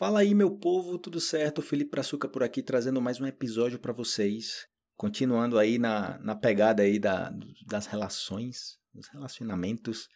Fala 0.00 0.20
aí, 0.20 0.34
meu 0.34 0.50
povo, 0.50 0.98
tudo 0.98 1.20
certo? 1.20 1.60
Felipe 1.60 1.90
Praçuca 1.90 2.26
por 2.26 2.42
aqui, 2.42 2.62
trazendo 2.62 3.02
mais 3.02 3.20
um 3.20 3.26
episódio 3.26 3.78
para 3.78 3.92
vocês. 3.92 4.66
Continuando 4.96 5.58
aí 5.58 5.78
na, 5.78 6.18
na 6.20 6.34
pegada 6.34 6.82
aí 6.82 6.98
da, 6.98 7.30
das 7.66 7.84
relações, 7.84 8.78
dos 8.94 9.08
relacionamentos. 9.08 10.08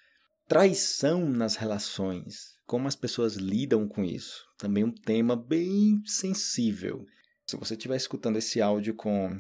Traição 0.49 1.29
nas 1.29 1.57
relações. 1.57 2.55
Como 2.65 2.89
as 2.89 2.97
pessoas 2.97 3.35
lidam 3.35 3.87
com 3.87 4.03
isso. 4.03 4.47
Também 4.57 4.85
um 4.85 4.91
tema 4.91 5.37
bem 5.37 6.01
sensível. 6.07 7.05
Se 7.46 7.55
você 7.59 7.75
estiver 7.75 7.96
escutando 7.96 8.39
esse 8.39 8.62
áudio 8.62 8.95
com, 8.95 9.39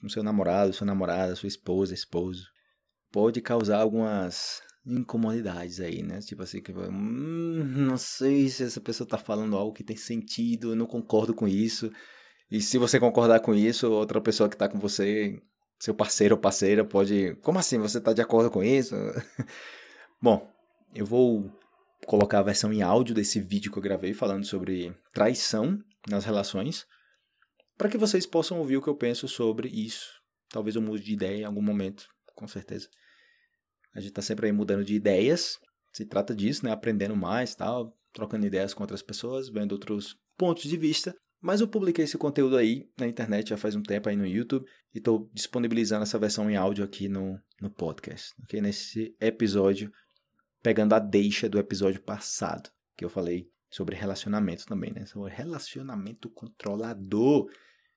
com 0.00 0.08
seu 0.08 0.22
namorado, 0.22 0.72
sua 0.72 0.86
namorada, 0.86 1.36
sua 1.36 1.46
esposa, 1.46 1.92
esposo, 1.92 2.46
pode 3.12 3.42
causar 3.42 3.82
algumas 3.82 4.62
incomodidades 4.86 5.80
aí, 5.80 6.02
né? 6.02 6.20
Tipo 6.20 6.42
assim, 6.42 6.60
que 6.60 6.72
hum, 6.72 7.64
não 7.64 7.96
sei 7.96 8.48
se 8.48 8.64
essa 8.64 8.80
pessoa 8.80 9.08
tá 9.08 9.18
falando 9.18 9.56
algo 9.56 9.72
que 9.72 9.84
tem 9.84 9.96
sentido, 9.96 10.72
eu 10.72 10.76
não 10.76 10.86
concordo 10.86 11.34
com 11.34 11.48
isso. 11.48 11.90
E 12.50 12.60
se 12.60 12.78
você 12.78 13.00
concordar 13.00 13.40
com 13.40 13.54
isso, 13.54 13.90
outra 13.90 14.20
pessoa 14.20 14.48
que 14.48 14.56
tá 14.56 14.68
com 14.68 14.78
você, 14.78 15.40
seu 15.78 15.94
parceiro 15.94 16.34
ou 16.34 16.40
parceira, 16.40 16.84
pode. 16.84 17.34
Como 17.36 17.58
assim? 17.58 17.78
Você 17.78 18.00
tá 18.00 18.12
de 18.12 18.22
acordo 18.22 18.50
com 18.50 18.62
isso? 18.62 18.94
Bom, 20.20 20.50
eu 20.94 21.06
vou 21.06 21.50
colocar 22.06 22.40
a 22.40 22.42
versão 22.42 22.72
em 22.72 22.82
áudio 22.82 23.14
desse 23.14 23.40
vídeo 23.40 23.72
que 23.72 23.78
eu 23.78 23.82
gravei 23.82 24.12
falando 24.12 24.44
sobre 24.44 24.94
traição 25.12 25.78
nas 26.08 26.24
relações, 26.24 26.86
para 27.78 27.88
que 27.88 27.96
vocês 27.96 28.26
possam 28.26 28.58
ouvir 28.58 28.76
o 28.76 28.82
que 28.82 28.88
eu 28.88 28.96
penso 28.96 29.26
sobre 29.26 29.68
isso. 29.68 30.12
Talvez 30.50 30.76
eu 30.76 30.82
mude 30.82 31.02
de 31.02 31.14
ideia 31.14 31.38
em 31.38 31.44
algum 31.44 31.62
momento, 31.62 32.06
com 32.34 32.46
certeza. 32.46 32.88
A 33.94 34.00
gente 34.00 34.10
está 34.10 34.22
sempre 34.22 34.46
aí 34.46 34.52
mudando 34.52 34.84
de 34.84 34.94
ideias. 34.94 35.58
Se 35.92 36.04
trata 36.04 36.34
disso, 36.34 36.64
né? 36.64 36.72
Aprendendo 36.72 37.14
mais, 37.14 37.54
tal, 37.54 37.96
trocando 38.12 38.46
ideias 38.46 38.74
com 38.74 38.82
outras 38.82 39.02
pessoas, 39.02 39.48
vendo 39.48 39.72
outros 39.72 40.18
pontos 40.36 40.64
de 40.64 40.76
vista. 40.76 41.14
Mas 41.40 41.60
eu 41.60 41.68
publiquei 41.68 42.04
esse 42.04 42.16
conteúdo 42.16 42.56
aí 42.56 42.88
na 42.98 43.06
internet 43.06 43.50
já 43.50 43.56
faz 43.56 43.76
um 43.76 43.82
tempo 43.82 44.08
aí 44.08 44.16
no 44.16 44.26
YouTube 44.26 44.66
e 44.94 44.98
estou 44.98 45.30
disponibilizando 45.32 46.02
essa 46.02 46.18
versão 46.18 46.50
em 46.50 46.56
áudio 46.56 46.82
aqui 46.82 47.08
no, 47.08 47.38
no 47.60 47.70
podcast. 47.70 48.32
Ok? 48.42 48.60
Nesse 48.60 49.14
episódio, 49.20 49.92
pegando 50.62 50.94
a 50.94 50.98
deixa 50.98 51.48
do 51.48 51.58
episódio 51.58 52.00
passado, 52.00 52.70
que 52.96 53.04
eu 53.04 53.10
falei 53.10 53.46
sobre 53.70 53.94
relacionamento 53.94 54.64
também, 54.64 54.92
né? 54.92 55.04
Sobre 55.04 55.32
relacionamento 55.32 56.30
controlador. 56.30 57.50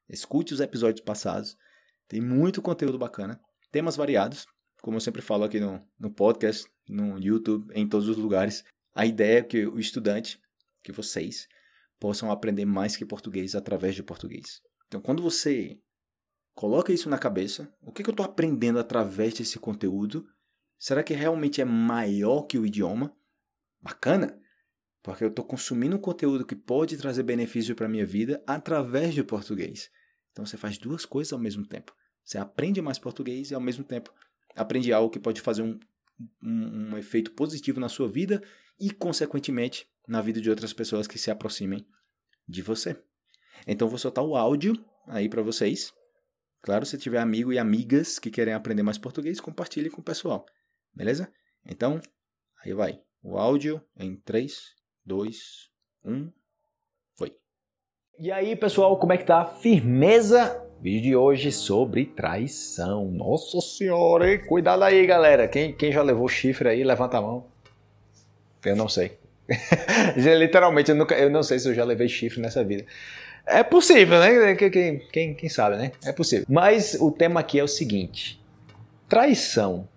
Escute 0.09 0.53
os 0.53 0.59
episódios 0.59 1.01
passados. 1.01 1.55
Tem 2.07 2.19
muito 2.19 2.61
conteúdo 2.61 2.97
bacana. 2.97 3.39
Temas 3.71 3.95
variados 3.95 4.45
como 4.81 4.97
eu 4.97 5.01
sempre 5.01 5.21
falo 5.21 5.43
aqui 5.43 5.59
no, 5.59 5.81
no 5.99 6.09
podcast, 6.09 6.67
no 6.87 7.19
YouTube, 7.19 7.71
em 7.73 7.87
todos 7.87 8.07
os 8.07 8.17
lugares, 8.17 8.63
a 8.93 9.05
ideia 9.05 9.39
é 9.39 9.43
que 9.43 9.65
o 9.65 9.79
estudante, 9.79 10.39
que 10.83 10.91
vocês, 10.91 11.47
possam 11.99 12.31
aprender 12.31 12.65
mais 12.65 12.95
que 12.95 13.05
português 13.05 13.55
através 13.55 13.95
de 13.95 14.03
português. 14.03 14.61
Então, 14.87 15.01
quando 15.01 15.21
você 15.21 15.79
coloca 16.55 16.93
isso 16.93 17.09
na 17.09 17.17
cabeça, 17.17 17.71
o 17.81 17.91
que, 17.91 18.03
que 18.03 18.09
eu 18.09 18.13
estou 18.13 18.25
aprendendo 18.25 18.79
através 18.79 19.33
desse 19.33 19.59
conteúdo? 19.59 20.27
Será 20.79 21.03
que 21.03 21.13
realmente 21.13 21.61
é 21.61 21.65
maior 21.65 22.43
que 22.43 22.57
o 22.57 22.65
idioma? 22.65 23.15
Bacana! 23.81 24.39
Porque 25.01 25.23
eu 25.23 25.29
estou 25.29 25.45
consumindo 25.45 25.95
um 25.95 25.99
conteúdo 25.99 26.45
que 26.45 26.55
pode 26.55 26.97
trazer 26.97 27.23
benefício 27.23 27.75
para 27.75 27.85
a 27.85 27.89
minha 27.89 28.05
vida 28.05 28.43
através 28.45 29.15
do 29.15 29.23
português. 29.23 29.89
Então 30.31 30.45
você 30.45 30.57
faz 30.57 30.77
duas 30.77 31.05
coisas 31.05 31.33
ao 31.33 31.39
mesmo 31.39 31.65
tempo. 31.65 31.95
Você 32.23 32.37
aprende 32.37 32.81
mais 32.81 32.99
português 32.99 33.51
e 33.51 33.55
ao 33.55 33.61
mesmo 33.61 33.83
tempo 33.83 34.13
aprende 34.57 34.91
algo 34.91 35.09
que 35.09 35.19
pode 35.19 35.41
fazer 35.41 35.61
um, 35.61 35.79
um, 36.43 36.91
um 36.91 36.97
efeito 36.97 37.31
positivo 37.31 37.79
na 37.79 37.89
sua 37.89 38.09
vida 38.09 38.41
e, 38.79 38.91
consequentemente, 38.91 39.87
na 40.07 40.21
vida 40.21 40.41
de 40.41 40.49
outras 40.49 40.73
pessoas 40.73 41.07
que 41.07 41.17
se 41.17 41.31
aproximem 41.31 41.85
de 42.47 42.61
você. 42.61 43.01
Então, 43.65 43.87
vou 43.87 43.97
soltar 43.97 44.23
o 44.23 44.35
áudio 44.35 44.73
aí 45.07 45.29
para 45.29 45.41
vocês. 45.41 45.93
Claro, 46.61 46.85
se 46.85 46.97
tiver 46.97 47.19
amigo 47.19 47.53
e 47.53 47.59
amigas 47.59 48.19
que 48.19 48.31
querem 48.31 48.53
aprender 48.53 48.83
mais 48.83 48.97
português, 48.97 49.39
compartilhe 49.39 49.89
com 49.89 50.01
o 50.01 50.03
pessoal. 50.03 50.45
Beleza? 50.93 51.31
Então, 51.65 52.01
aí 52.63 52.73
vai. 52.73 52.99
O 53.21 53.37
áudio 53.37 53.81
em 53.97 54.15
3, 54.15 54.57
2, 55.05 55.37
1. 56.05 56.31
Foi. 57.17 57.35
E 58.19 58.31
aí, 58.31 58.55
pessoal, 58.55 58.99
como 58.99 59.13
é 59.13 59.17
que 59.17 59.25
tá? 59.25 59.45
Firmeza? 59.45 60.66
Vídeo 60.79 61.01
de 61.01 61.15
hoje 61.15 61.51
sobre 61.51 62.05
traição. 62.05 63.05
Nossa 63.05 63.59
senhora, 63.61 64.31
hein? 64.31 64.39
Cuidado 64.45 64.83
aí, 64.83 65.07
galera. 65.07 65.47
Quem, 65.47 65.73
quem 65.73 65.91
já 65.91 66.03
levou 66.03 66.27
chifre 66.27 66.69
aí, 66.69 66.83
levanta 66.83 67.17
a 67.17 67.21
mão. 67.21 67.45
Eu 68.63 68.75
não 68.75 68.87
sei. 68.87 69.17
Literalmente, 70.15 70.91
eu, 70.91 70.95
nunca, 70.95 71.15
eu 71.15 71.31
não 71.31 71.41
sei 71.41 71.57
se 71.57 71.67
eu 71.67 71.73
já 71.73 71.83
levei 71.83 72.07
chifre 72.07 72.39
nessa 72.39 72.63
vida. 72.63 72.85
É 73.47 73.63
possível, 73.63 74.19
né? 74.19 74.55
Quem, 74.55 74.99
quem, 74.99 75.33
quem 75.33 75.49
sabe, 75.49 75.77
né? 75.77 75.91
É 76.05 76.11
possível. 76.11 76.45
Mas 76.47 76.95
o 76.99 77.09
tema 77.11 77.39
aqui 77.39 77.57
é 77.59 77.63
o 77.63 77.67
seguinte: 77.67 78.39
traição. 79.09 79.87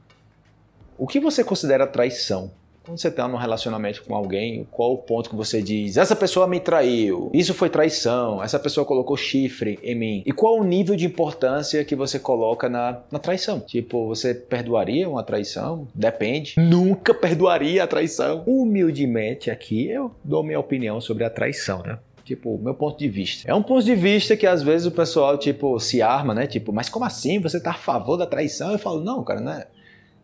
O 0.97 1.06
que 1.06 1.20
você 1.20 1.44
considera 1.44 1.86
traição? 1.86 2.52
Quando 2.84 2.98
você 2.98 3.08
está 3.08 3.28
num 3.28 3.36
relacionamento 3.36 4.02
com 4.02 4.14
alguém, 4.14 4.66
qual 4.70 4.94
o 4.94 4.98
ponto 4.98 5.28
que 5.28 5.36
você 5.36 5.62
diz, 5.62 5.96
essa 5.96 6.16
pessoa 6.16 6.46
me 6.46 6.58
traiu, 6.58 7.30
isso 7.32 7.52
foi 7.52 7.68
traição, 7.68 8.42
essa 8.42 8.58
pessoa 8.58 8.86
colocou 8.86 9.16
chifre 9.16 9.78
em 9.82 9.94
mim? 9.94 10.22
E 10.24 10.32
qual 10.32 10.58
o 10.58 10.64
nível 10.64 10.96
de 10.96 11.04
importância 11.04 11.84
que 11.84 11.94
você 11.94 12.18
coloca 12.18 12.68
na, 12.68 13.00
na 13.10 13.18
traição? 13.18 13.60
Tipo, 13.60 14.08
você 14.08 14.34
perdoaria 14.34 15.08
uma 15.08 15.22
traição? 15.22 15.86
Depende. 15.94 16.54
Nunca 16.56 17.12
perdoaria 17.12 17.84
a 17.84 17.86
traição. 17.86 18.42
Humildemente 18.46 19.50
aqui 19.50 19.88
eu 19.88 20.10
dou 20.24 20.42
minha 20.42 20.58
opinião 20.58 21.00
sobre 21.00 21.24
a 21.24 21.30
traição, 21.30 21.82
né? 21.82 21.98
Tipo, 22.24 22.58
meu 22.58 22.74
ponto 22.74 22.98
de 22.98 23.08
vista. 23.08 23.50
É 23.50 23.54
um 23.54 23.62
ponto 23.62 23.84
de 23.84 23.94
vista 23.94 24.36
que 24.36 24.47
às 24.47 24.62
vezes 24.62 24.86
o 24.86 24.91
pessoal, 24.91 25.36
tipo, 25.36 25.78
se 25.80 26.00
arma, 26.00 26.32
né? 26.32 26.47
Tipo, 26.47 26.72
mas 26.72 26.88
como 26.88 27.04
assim? 27.04 27.41
Você 27.41 27.60
tá 27.60 27.72
a 27.72 27.74
favor 27.74 28.16
da 28.16 28.26
traição? 28.26 28.70
Eu 28.72 28.78
falo, 28.78 29.00
não, 29.00 29.24
cara, 29.24 29.41
não 29.41 29.52
é 29.52 29.66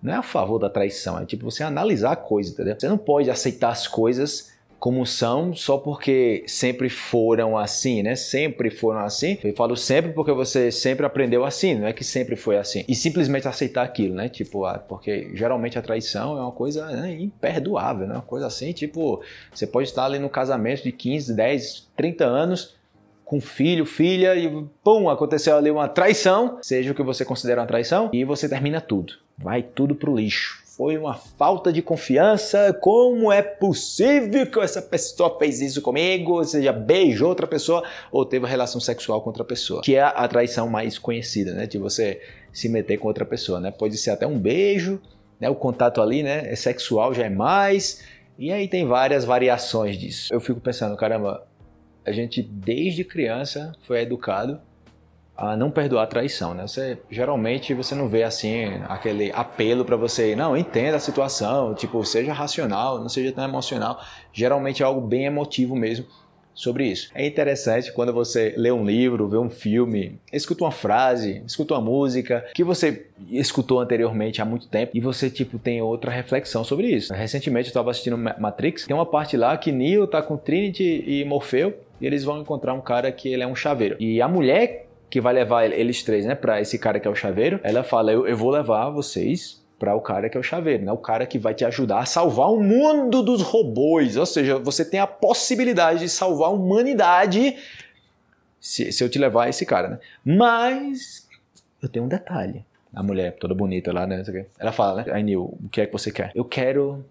não 0.02 0.12
é 0.12 0.16
a 0.16 0.22
favor 0.22 0.58
da 0.58 0.70
traição, 0.70 1.18
é 1.18 1.24
tipo 1.24 1.50
você 1.50 1.62
analisar 1.62 2.12
a 2.12 2.16
coisa, 2.16 2.52
entendeu? 2.52 2.76
Você 2.78 2.88
não 2.88 2.98
pode 2.98 3.30
aceitar 3.30 3.70
as 3.70 3.86
coisas 3.86 4.56
como 4.78 5.06
são 5.06 5.54
só 5.54 5.78
porque 5.78 6.44
sempre 6.46 6.88
foram 6.88 7.56
assim, 7.56 8.02
né? 8.02 8.14
Sempre 8.14 8.70
foram 8.70 9.00
assim. 9.00 9.38
Eu 9.42 9.54
falo 9.54 9.76
sempre 9.76 10.12
porque 10.12 10.32
você 10.32 10.70
sempre 10.70 11.06
aprendeu 11.06 11.44
assim, 11.44 11.74
não 11.74 11.86
é 11.86 11.92
que 11.92 12.04
sempre 12.04 12.36
foi 12.36 12.58
assim. 12.58 12.84
E 12.86 12.94
simplesmente 12.94 13.48
aceitar 13.48 13.82
aquilo, 13.82 14.14
né? 14.14 14.28
Tipo, 14.28 14.64
ah, 14.64 14.78
porque 14.78 15.30
geralmente 15.34 15.78
a 15.78 15.82
traição 15.82 16.36
é 16.36 16.40
uma 16.40 16.52
coisa 16.52 16.86
né, 16.86 17.16
imperdoável, 17.18 18.06
né? 18.06 18.14
Uma 18.14 18.22
coisa 18.22 18.46
assim, 18.46 18.72
tipo, 18.72 19.22
você 19.52 19.66
pode 19.66 19.88
estar 19.88 20.04
ali 20.04 20.18
no 20.18 20.28
casamento 20.28 20.82
de 20.82 20.92
15, 20.92 21.34
10, 21.34 21.88
30 21.96 22.24
anos 22.24 22.76
com 23.26 23.40
filho, 23.40 23.84
filha 23.84 24.36
e 24.36 24.48
pum, 24.84 25.10
aconteceu 25.10 25.56
ali 25.56 25.68
uma 25.68 25.88
traição, 25.88 26.58
seja 26.62 26.92
o 26.92 26.94
que 26.94 27.02
você 27.02 27.24
considera 27.24 27.60
uma 27.60 27.66
traição, 27.66 28.08
e 28.12 28.24
você 28.24 28.48
termina 28.48 28.80
tudo. 28.80 29.14
Vai 29.36 29.62
tudo 29.62 29.96
pro 29.96 30.16
lixo. 30.16 30.64
Foi 30.76 30.96
uma 30.96 31.14
falta 31.14 31.72
de 31.72 31.82
confiança. 31.82 32.72
Como 32.80 33.32
é 33.32 33.42
possível 33.42 34.46
que 34.46 34.60
essa 34.60 34.80
pessoa 34.80 35.36
fez 35.38 35.60
isso 35.60 35.82
comigo? 35.82 36.34
Ou 36.34 36.44
seja, 36.44 36.72
beijou 36.72 37.30
outra 37.30 37.46
pessoa 37.46 37.82
ou 38.12 38.24
teve 38.24 38.46
relação 38.46 38.80
sexual 38.80 39.20
com 39.22 39.30
outra 39.30 39.44
pessoa. 39.44 39.80
Que 39.82 39.96
é 39.96 40.02
a 40.02 40.28
traição 40.28 40.68
mais 40.68 40.98
conhecida, 40.98 41.52
né? 41.54 41.66
De 41.66 41.78
você 41.78 42.20
se 42.52 42.68
meter 42.68 42.98
com 42.98 43.08
outra 43.08 43.24
pessoa, 43.24 43.58
né? 43.58 43.70
Pode 43.70 43.96
ser 43.96 44.10
até 44.10 44.26
um 44.26 44.38
beijo, 44.38 45.00
né? 45.40 45.48
O 45.48 45.54
contato 45.54 46.00
ali, 46.02 46.22
né? 46.22 46.52
É 46.52 46.54
sexual, 46.54 47.14
já 47.14 47.24
é 47.24 47.30
mais. 47.30 48.02
E 48.38 48.52
aí 48.52 48.68
tem 48.68 48.86
várias 48.86 49.24
variações 49.24 49.98
disso. 49.98 50.32
Eu 50.32 50.40
fico 50.40 50.60
pensando, 50.60 50.94
caramba, 50.94 51.46
a 52.06 52.12
gente 52.12 52.40
desde 52.40 53.02
criança 53.04 53.72
foi 53.82 54.00
educado 54.00 54.60
a 55.36 55.54
não 55.56 55.70
perdoar 55.70 56.04
a 56.04 56.06
traição, 56.06 56.54
né? 56.54 56.66
Você 56.66 56.98
geralmente 57.10 57.74
você 57.74 57.94
não 57.94 58.08
vê 58.08 58.22
assim 58.22 58.80
aquele 58.88 59.30
apelo 59.32 59.84
para 59.84 59.96
você, 59.96 60.34
não, 60.34 60.56
entenda 60.56 60.96
a 60.96 61.00
situação, 61.00 61.74
tipo, 61.74 62.02
seja 62.04 62.32
racional, 62.32 63.00
não 63.00 63.08
seja 63.08 63.32
tão 63.32 63.44
emocional. 63.44 64.00
Geralmente 64.32 64.82
é 64.82 64.86
algo 64.86 65.00
bem 65.00 65.26
emotivo 65.26 65.76
mesmo 65.76 66.06
sobre 66.54 66.86
isso. 66.86 67.10
É 67.14 67.26
interessante 67.26 67.92
quando 67.92 68.14
você 68.14 68.54
lê 68.56 68.72
um 68.72 68.82
livro, 68.82 69.28
vê 69.28 69.36
um 69.36 69.50
filme, 69.50 70.18
escuta 70.32 70.64
uma 70.64 70.70
frase, 70.70 71.42
escuta 71.46 71.74
uma 71.74 71.82
música 71.82 72.46
que 72.54 72.64
você 72.64 73.06
escutou 73.30 73.78
anteriormente 73.78 74.40
há 74.40 74.44
muito 74.44 74.66
tempo 74.66 74.92
e 74.94 75.00
você 75.00 75.28
tipo 75.28 75.58
tem 75.58 75.82
outra 75.82 76.10
reflexão 76.10 76.64
sobre 76.64 76.86
isso. 76.86 77.12
Recentemente 77.12 77.66
eu 77.66 77.70
estava 77.70 77.90
assistindo 77.90 78.16
Matrix, 78.16 78.86
tem 78.86 78.96
uma 78.96 79.04
parte 79.04 79.36
lá 79.36 79.54
que 79.58 79.70
Neo 79.70 80.06
tá 80.06 80.22
com 80.22 80.38
Trinity 80.38 81.04
e 81.06 81.24
Morfeu 81.26 81.74
e 82.00 82.06
eles 82.06 82.24
vão 82.24 82.40
encontrar 82.40 82.74
um 82.74 82.80
cara 82.80 83.10
que 83.10 83.28
ele 83.28 83.42
é 83.42 83.46
um 83.46 83.54
chaveiro. 83.54 83.96
E 83.98 84.20
a 84.20 84.28
mulher 84.28 84.86
que 85.08 85.20
vai 85.20 85.32
levar 85.32 85.64
eles 85.64 86.02
três, 86.02 86.26
né, 86.26 86.34
para 86.34 86.60
esse 86.60 86.78
cara 86.78 86.98
que 86.98 87.06
é 87.06 87.10
o 87.10 87.14
chaveiro, 87.14 87.60
ela 87.62 87.82
fala: 87.82 88.12
eu, 88.12 88.26
eu 88.26 88.36
vou 88.36 88.50
levar 88.50 88.90
vocês 88.90 89.64
para 89.78 89.94
o 89.94 90.00
cara 90.00 90.28
que 90.28 90.36
é 90.36 90.40
o 90.40 90.42
chaveiro, 90.42 90.84
né? 90.84 90.92
O 90.92 90.98
cara 90.98 91.26
que 91.26 91.38
vai 91.38 91.54
te 91.54 91.64
ajudar 91.64 91.98
a 91.98 92.06
salvar 92.06 92.50
o 92.50 92.62
mundo 92.62 93.22
dos 93.22 93.42
robôs. 93.42 94.16
Ou 94.16 94.26
seja, 94.26 94.58
você 94.58 94.84
tem 94.84 95.00
a 95.00 95.06
possibilidade 95.06 96.00
de 96.00 96.08
salvar 96.08 96.48
a 96.48 96.52
humanidade 96.52 97.56
se, 98.58 98.90
se 98.90 99.04
eu 99.04 99.08
te 99.08 99.18
levar 99.18 99.48
esse 99.48 99.66
cara, 99.66 99.88
né? 99.88 99.98
Mas 100.24 101.28
eu 101.82 101.88
tenho 101.88 102.06
um 102.06 102.08
detalhe. 102.08 102.64
A 102.94 103.02
mulher 103.02 103.36
toda 103.36 103.54
bonita 103.54 103.92
lá, 103.92 104.06
né? 104.06 104.22
Ela 104.58 104.72
fala, 104.72 105.04
né? 105.04 105.12
Aí, 105.12 105.22
Neil, 105.22 105.42
o 105.42 105.68
que 105.70 105.82
é 105.82 105.86
que 105.86 105.92
você 105.92 106.10
quer? 106.10 106.32
Eu 106.34 106.44
quero 106.44 107.04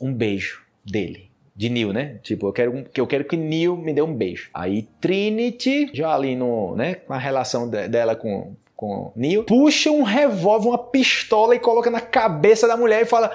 um 0.00 0.12
beijo 0.12 0.62
dele 0.84 1.29
de 1.60 1.68
Neil, 1.68 1.92
né? 1.92 2.16
Tipo, 2.22 2.48
eu 2.48 2.52
quero 2.54 2.84
que 2.84 2.98
eu 2.98 3.06
quero 3.06 3.22
que 3.22 3.36
Neil 3.36 3.76
me 3.76 3.92
dê 3.92 4.00
um 4.00 4.14
beijo. 4.14 4.48
Aí 4.54 4.88
Trinity, 4.98 5.90
já 5.92 6.14
ali 6.14 6.34
no, 6.34 6.74
né, 6.74 6.94
com 6.94 7.12
a 7.12 7.18
relação 7.18 7.68
de, 7.68 7.86
dela 7.86 8.16
com 8.16 8.54
com 8.74 9.12
Neil, 9.14 9.44
puxa 9.44 9.90
um 9.90 10.02
revólver, 10.02 10.68
uma 10.68 10.78
pistola 10.78 11.54
e 11.54 11.58
coloca 11.58 11.90
na 11.90 12.00
cabeça 12.00 12.66
da 12.66 12.78
mulher 12.78 13.02
e 13.02 13.04
fala: 13.04 13.30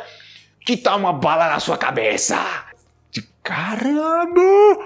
"Que 0.66 0.75
tá 0.75 0.95
uma 0.95 1.13
bala 1.13 1.48
na 1.50 1.60
sua 1.60 1.77
cabeça?" 1.77 2.36
De 3.12 3.22
caramba! 3.44 4.42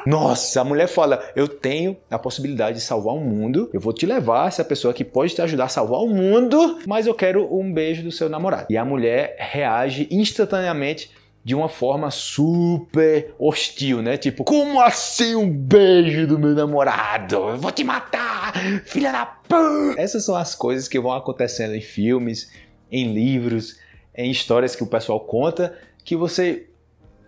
Nossa, 0.06 0.60
a 0.60 0.66
mulher 0.66 0.90
fala: 0.90 1.24
"Eu 1.34 1.48
tenho 1.48 1.96
a 2.12 2.20
possibilidade 2.20 2.80
de 2.80 2.84
salvar 2.84 3.16
o 3.16 3.22
mundo. 3.22 3.70
Eu 3.72 3.80
vou 3.80 3.94
te 3.94 4.06
levar 4.06 4.50
essa 4.50 4.66
pessoa 4.66 4.94
que 4.94 5.06
pode 5.06 5.34
te 5.34 5.42
ajudar 5.42 5.64
a 5.64 5.70
salvar 5.70 6.02
o 6.02 6.10
mundo, 6.10 6.80
mas 6.86 7.08
eu 7.08 7.14
quero 7.14 7.48
um 7.58 7.72
beijo 7.72 8.04
do 8.04 8.12
seu 8.12 8.28
namorado." 8.28 8.66
E 8.70 8.76
a 8.76 8.84
mulher 8.84 9.38
reage 9.40 10.10
instantaneamente 10.12 11.10
de 11.50 11.56
uma 11.56 11.68
forma 11.68 12.12
super 12.12 13.34
hostil, 13.40 14.04
né? 14.04 14.18
Tipo, 14.18 14.44
como 14.44 14.80
assim 14.80 15.34
um 15.34 15.52
beijo 15.52 16.28
do 16.28 16.38
meu 16.38 16.54
namorado? 16.54 17.38
Eu 17.38 17.58
vou 17.58 17.72
te 17.72 17.84
matar, 17.84 18.54
filha 18.86 19.12
da 19.12 19.26
p. 19.26 19.56
Essas 19.98 20.26
são 20.26 20.36
as 20.36 20.54
coisas 20.54 20.88
que 20.88 21.00
vão 21.00 21.12
acontecendo 21.12 21.74
em 21.74 21.82
filmes, 21.82 22.52
em 22.92 23.12
livros, 23.12 23.80
em 24.16 24.30
histórias 24.30 24.76
que 24.76 24.84
o 24.84 24.86
pessoal 24.86 25.22
conta, 25.22 25.76
que 26.06 26.16
você 26.16 26.68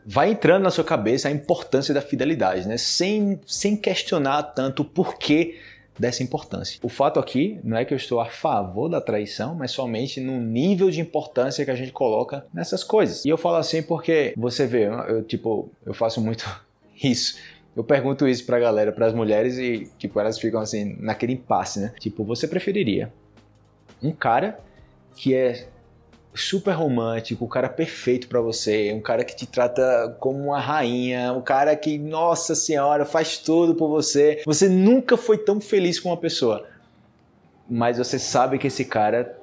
vai 0.06 0.30
entrando 0.30 0.62
na 0.62 0.70
sua 0.70 0.84
cabeça 0.84 1.28
a 1.28 1.32
importância 1.32 1.92
da 1.92 2.00
fidelidade, 2.00 2.68
né? 2.68 2.78
Sem, 2.78 3.42
sem 3.48 3.76
questionar 3.76 4.44
tanto 4.54 4.84
o 4.84 4.86
porquê 4.86 5.58
dessa 5.98 6.24
importância. 6.24 6.80
O 6.82 6.90
fato 6.90 7.20
aqui 7.20 7.60
não 7.64 7.78
é 7.78 7.86
que 7.86 7.94
eu 7.94 7.98
estou 7.98 8.20
a 8.20 8.26
favor 8.26 8.90
da 8.90 9.02
traição, 9.02 9.56
mas 9.56 9.72
somente 9.72 10.20
no 10.20 10.40
nível 10.40 10.90
de 10.90 11.02
importância 11.02 11.64
que 11.66 11.72
a 11.72 11.76
gente 11.76 11.92
coloca 11.92 12.46
nessas 12.54 12.84
coisas. 12.84 13.26
E 13.26 13.30
eu 13.30 13.38
falo 13.38 13.58
assim 13.58 13.84
porque 13.84 14.34
você 14.38 14.66
vê, 14.66 14.86
eu 14.86 15.24
tipo, 15.24 15.70
eu 15.86 15.94
faço 15.94 16.22
muito 16.22 16.46
isso. 17.04 17.38
Eu 17.76 17.84
pergunto 17.84 18.28
isso 18.28 18.46
pra 18.46 18.60
galera, 18.60 18.92
pras 18.92 19.14
mulheres 19.14 19.58
e 19.58 19.90
tipo, 19.98 20.20
elas 20.20 20.38
ficam 20.38 20.60
assim 20.60 20.98
naquele 21.00 21.34
impasse, 21.34 21.80
né? 21.80 21.94
Tipo, 22.00 22.24
você 22.24 22.48
preferiria 22.48 23.12
um 24.04 24.12
cara 24.12 24.60
que 25.16 25.34
é 25.34 25.68
super 26.34 26.72
romântico, 26.72 27.46
o 27.46 27.48
cara 27.48 27.68
perfeito 27.68 28.28
para 28.28 28.40
você, 28.40 28.94
um 28.94 29.02
cara 29.02 29.24
que 29.24 29.36
te 29.36 29.46
trata 29.46 30.16
como 30.20 30.40
uma 30.40 30.60
rainha, 30.60 31.34
um 31.34 31.42
cara 31.42 31.76
que, 31.76 31.98
nossa 31.98 32.56
senhora, 32.56 33.06
faz 33.06 33.38
tudo 33.38 33.76
por 33.76 33.90
você. 33.90 34.42
Você 34.46 34.70
nunca 34.70 35.18
foi 35.18 35.38
tão 35.38 35.60
feliz 35.60 36.00
com 36.00 36.10
uma 36.10 36.18
pessoa. 36.18 36.66
Mas 37.70 37.98
você 37.98 38.18
sabe 38.18 38.58
que 38.58 38.68
esse 38.68 38.86
cara 38.86 39.38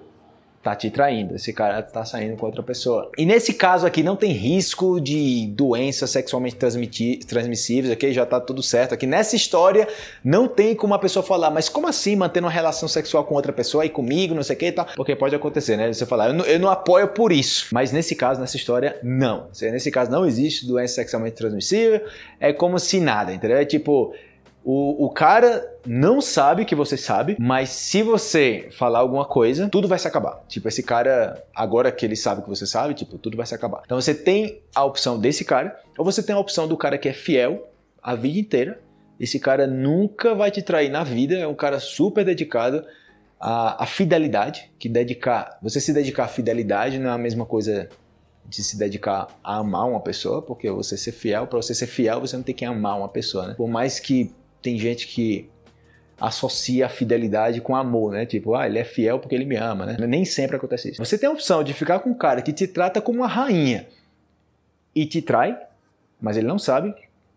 tá 0.69 0.77
te 0.77 0.91
traindo, 0.91 1.35
esse 1.35 1.53
cara 1.53 1.83
tá 1.83 2.05
saindo 2.05 2.37
com 2.37 2.45
outra 2.45 2.63
pessoa. 2.63 3.11
E 3.17 3.25
nesse 3.25 3.55
caso 3.55 3.87
aqui 3.87 4.03
não 4.03 4.17
tem 4.17 4.33
risco 4.33 5.01
de 5.01 5.47
doenças 5.49 6.11
sexualmente 6.11 6.57
transmissíveis, 6.57 7.93
ok? 7.93 8.13
Já 8.13 8.27
tá 8.27 8.39
tudo 8.39 8.63
certo 8.63 8.93
aqui. 8.93 9.07
Nessa 9.07 9.35
história 9.35 9.89
não 10.23 10.47
tem 10.47 10.75
como 10.75 10.93
a 10.93 10.99
pessoa 10.99 11.23
falar, 11.23 11.51
mas 11.51 11.69
como 11.69 11.87
assim 11.87 12.17
mantendo 12.17 12.47
uma 12.47 12.53
relação 12.53 12.89
sexual 12.89 13.25
com 13.25 13.35
outra 13.35 13.53
pessoa 13.53 13.87
e 13.87 13.89
comigo, 13.89 14.35
não 14.35 14.43
sei 14.43 14.57
o 14.57 14.59
que 14.59 14.67
e 14.67 14.73
tal? 14.73 14.87
Porque 14.95 15.17
pode 15.17 15.35
acontecer, 15.35 15.77
né? 15.77 15.91
Você 15.91 16.05
falar, 16.05 16.29
eu 16.29 16.35
não, 16.35 16.45
eu 16.45 16.59
não 16.59 16.69
apoio 16.69 17.09
por 17.09 17.33
isso. 17.33 17.69
Mas 17.73 17.91
nesse 17.91 18.15
caso, 18.15 18.41
nessa 18.41 18.57
história, 18.57 18.99
não. 19.03 19.49
Nesse 19.61 19.91
caso 19.91 20.11
não 20.11 20.27
existe 20.27 20.67
doença 20.67 20.97
sexualmente 20.97 21.37
transmissível, 21.37 22.03
é 22.39 22.53
como 22.53 22.79
se 22.79 23.01
nada, 23.01 23.33
entendeu? 23.33 23.57
É 23.57 23.65
tipo, 23.65 24.13
o, 24.71 25.07
o 25.07 25.09
cara 25.09 25.67
não 25.87 26.21
sabe 26.21 26.67
que 26.67 26.75
você 26.75 26.95
sabe, 26.95 27.37
mas 27.41 27.71
se 27.71 28.03
você 28.03 28.69
falar 28.71 28.99
alguma 28.99 29.25
coisa, 29.25 29.67
tudo 29.71 29.89
vai 29.89 29.99
se 29.99 30.07
acabar. 30.07 30.45
Tipo, 30.47 30.69
esse 30.69 30.83
cara, 30.83 31.43
agora 31.55 31.91
que 31.91 32.05
ele 32.05 32.15
sabe 32.15 32.43
que 32.43 32.51
você 32.51 32.67
sabe, 32.67 32.93
tipo, 32.93 33.17
tudo 33.17 33.35
vai 33.35 33.47
se 33.47 33.55
acabar. 33.55 33.81
Então 33.87 33.99
você 33.99 34.15
tem 34.15 34.61
a 34.75 34.85
opção 34.85 35.19
desse 35.19 35.43
cara, 35.43 35.81
ou 35.97 36.05
você 36.05 36.23
tem 36.23 36.37
a 36.37 36.39
opção 36.39 36.69
do 36.69 36.77
cara 36.77 36.99
que 36.99 37.09
é 37.09 37.15
fiel 37.15 37.67
a 38.03 38.15
vida 38.15 38.39
inteira. 38.39 38.79
Esse 39.19 39.41
cara 39.41 39.67
nunca 39.67 40.35
vai 40.35 40.51
te 40.51 40.61
trair 40.61 40.91
na 40.91 41.03
vida, 41.03 41.35
é 41.35 41.47
um 41.47 41.55
cara 41.55 41.81
super 41.81 42.23
dedicado 42.23 42.85
à, 43.41 43.87
fidelidade, 43.87 44.71
que 44.79 44.87
dedicar, 44.87 45.59
você 45.63 45.81
se 45.81 45.95
dedicar 45.95 46.25
à 46.25 46.29
fidelidade 46.29 46.99
não 46.99 47.09
é 47.09 47.15
a 47.15 47.19
mesma 47.19 47.47
coisa 47.47 47.89
de 48.45 48.63
se 48.63 48.79
dedicar 48.79 49.29
a 49.43 49.57
amar 49.57 49.89
uma 49.89 50.01
pessoa, 50.01 50.43
porque 50.43 50.71
você 50.71 50.95
ser 50.99 51.13
fiel, 51.13 51.47
para 51.47 51.57
você 51.57 51.75
ser 51.75 51.87
fiel, 51.87 52.21
você 52.21 52.37
não 52.37 52.43
tem 52.43 52.55
que 52.55 52.67
amar 52.67 52.99
uma 52.99 53.09
pessoa, 53.09 53.49
né? 53.49 53.55
Por 53.55 53.67
mais 53.67 53.99
que 53.99 54.31
tem 54.63 54.79
gente 54.79 55.07
que 55.07 55.51
associa 56.21 56.87
a 56.87 56.89
fidelidade 56.89 57.61
com 57.61 57.77
amor, 57.77 58.13
né? 58.13 58.27
Tipo, 58.27 58.55
ah, 58.55 58.67
ele 58.67 58.79
é 58.79 58.85
fiel 58.85 59.19
porque 59.21 59.35
ele 59.35 59.45
me 59.45 59.57
ama, 59.57 59.87
né? 59.87 59.97
Nem 60.07 60.25
sempre 60.25 60.57
acontece 60.57 60.91
isso. 60.91 61.05
Você 61.05 61.17
tem 61.17 61.29
a 61.29 61.33
opção 61.33 61.63
de 61.63 61.73
ficar 61.73 62.01
com 62.01 62.11
um 62.11 62.15
cara 62.15 62.43
que 62.43 62.53
te 62.53 62.67
trata 62.67 63.01
como 63.01 63.21
uma 63.21 63.29
rainha 63.29 63.87
e 64.95 65.07
te 65.07 65.23
trai, 65.23 65.57
mas 66.21 66.37
ele 66.37 66.47
não 66.47 66.59
sabe 66.59 66.95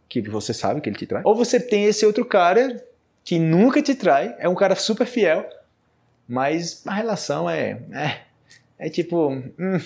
que 0.09 0.21
você 0.21 0.53
sabe 0.53 0.81
que 0.81 0.89
ele 0.89 0.97
te 0.97 1.05
trai. 1.05 1.21
Ou 1.23 1.35
você 1.35 1.59
tem 1.59 1.85
esse 1.85 2.05
outro 2.05 2.25
cara 2.25 2.83
que 3.23 3.37
nunca 3.37 3.81
te 3.81 3.93
trai, 3.93 4.35
é 4.39 4.49
um 4.49 4.55
cara 4.55 4.75
super 4.75 5.05
fiel, 5.05 5.47
mas 6.27 6.85
a 6.87 6.93
relação 6.93 7.49
é 7.49 7.79
é, 7.91 8.21
é 8.79 8.89
tipo, 8.89 9.29
hum. 9.29 9.79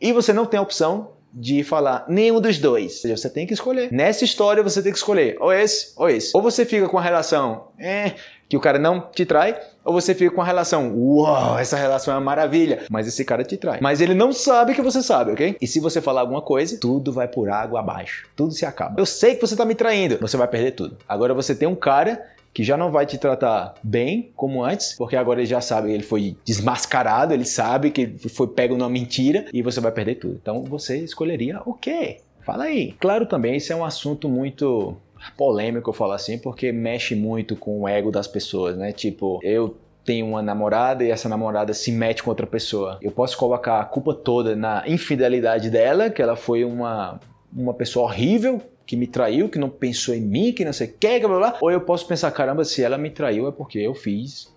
e 0.00 0.12
você 0.12 0.32
não 0.32 0.44
tem 0.44 0.58
a 0.58 0.62
opção 0.62 1.12
de 1.34 1.64
falar 1.64 2.04
nenhum 2.08 2.40
dos 2.40 2.58
dois. 2.58 2.92
Ou 2.92 2.98
seja, 3.00 3.16
você 3.16 3.28
tem 3.28 3.46
que 3.46 3.52
escolher. 3.52 3.92
Nessa 3.92 4.24
história 4.24 4.62
você 4.62 4.80
tem 4.80 4.92
que 4.92 4.98
escolher 4.98 5.36
ou 5.40 5.52
esse 5.52 5.92
ou 5.96 6.08
esse. 6.08 6.30
Ou 6.32 6.40
você 6.40 6.64
fica 6.64 6.88
com 6.88 6.96
a 6.96 7.02
relação 7.02 7.68
é, 7.78 8.12
que 8.48 8.56
o 8.56 8.60
cara 8.60 8.78
não 8.78 9.00
te 9.00 9.26
trai, 9.26 9.58
ou 9.84 9.92
você 9.92 10.14
fica 10.14 10.34
com 10.34 10.40
a 10.40 10.44
relação, 10.44 10.94
uau, 10.96 11.58
essa 11.58 11.76
relação 11.76 12.14
é 12.14 12.16
uma 12.16 12.22
maravilha, 12.22 12.84
mas 12.88 13.08
esse 13.08 13.24
cara 13.24 13.42
te 13.42 13.56
trai. 13.56 13.78
Mas 13.80 14.00
ele 14.00 14.14
não 14.14 14.32
sabe 14.32 14.74
que 14.74 14.82
você 14.82 15.02
sabe, 15.02 15.32
ok? 15.32 15.56
E 15.60 15.66
se 15.66 15.80
você 15.80 16.00
falar 16.00 16.20
alguma 16.20 16.40
coisa, 16.40 16.78
tudo 16.78 17.12
vai 17.12 17.26
por 17.26 17.50
água 17.50 17.80
abaixo. 17.80 18.28
Tudo 18.36 18.52
se 18.52 18.64
acaba. 18.64 19.00
Eu 19.00 19.06
sei 19.06 19.34
que 19.34 19.40
você 19.40 19.56
tá 19.56 19.64
me 19.64 19.74
traindo, 19.74 20.18
você 20.20 20.36
vai 20.36 20.46
perder 20.46 20.72
tudo. 20.72 20.96
Agora 21.08 21.34
você 21.34 21.54
tem 21.54 21.66
um 21.66 21.74
cara 21.74 22.24
que 22.54 22.62
já 22.62 22.76
não 22.76 22.92
vai 22.92 23.04
te 23.04 23.18
tratar 23.18 23.74
bem 23.82 24.30
como 24.36 24.62
antes, 24.62 24.94
porque 24.96 25.16
agora 25.16 25.40
ele 25.40 25.46
já 25.46 25.60
sabe, 25.60 25.92
ele 25.92 26.04
foi 26.04 26.36
desmascarado, 26.44 27.34
ele 27.34 27.44
sabe 27.44 27.90
que 27.90 28.16
foi 28.28 28.46
pego 28.46 28.76
numa 28.76 28.88
mentira 28.88 29.46
e 29.52 29.60
você 29.60 29.80
vai 29.80 29.90
perder 29.90 30.14
tudo. 30.14 30.38
Então 30.40 30.62
você 30.62 30.98
escolheria 30.98 31.60
o 31.66 31.74
quê? 31.74 32.18
Fala 32.42 32.64
aí. 32.64 32.92
Claro 33.00 33.26
também, 33.26 33.56
isso 33.56 33.72
é 33.72 33.76
um 33.76 33.84
assunto 33.84 34.28
muito 34.28 34.96
polêmico, 35.36 35.90
eu 35.90 35.94
falo 35.94 36.12
assim, 36.12 36.38
porque 36.38 36.70
mexe 36.70 37.16
muito 37.16 37.56
com 37.56 37.80
o 37.80 37.88
ego 37.88 38.12
das 38.12 38.28
pessoas, 38.28 38.76
né? 38.76 38.92
Tipo, 38.92 39.40
eu 39.42 39.76
tenho 40.04 40.26
uma 40.26 40.42
namorada 40.42 41.02
e 41.02 41.10
essa 41.10 41.28
namorada 41.28 41.72
se 41.72 41.90
mete 41.90 42.22
com 42.22 42.30
outra 42.30 42.46
pessoa. 42.46 42.98
Eu 43.02 43.10
posso 43.10 43.36
colocar 43.36 43.80
a 43.80 43.84
culpa 43.84 44.14
toda 44.14 44.54
na 44.54 44.84
infidelidade 44.86 45.70
dela, 45.70 46.10
que 46.10 46.22
ela 46.22 46.36
foi 46.36 46.64
uma, 46.64 47.18
uma 47.52 47.74
pessoa 47.74 48.04
horrível, 48.04 48.60
que 48.86 48.96
me 48.96 49.06
traiu, 49.06 49.48
que 49.48 49.58
não 49.58 49.68
pensou 49.68 50.14
em 50.14 50.20
mim, 50.20 50.52
que 50.52 50.64
não 50.64 50.72
sei 50.72 50.88
o 50.88 50.92
que, 50.92 51.20
blá, 51.20 51.38
blá, 51.38 51.58
ou 51.60 51.70
eu 51.70 51.80
posso 51.80 52.06
pensar, 52.06 52.30
caramba, 52.30 52.64
se 52.64 52.82
ela 52.82 52.98
me 52.98 53.10
traiu 53.10 53.48
é 53.48 53.52
porque 53.52 53.78
eu 53.78 53.94
fiz 53.94 54.52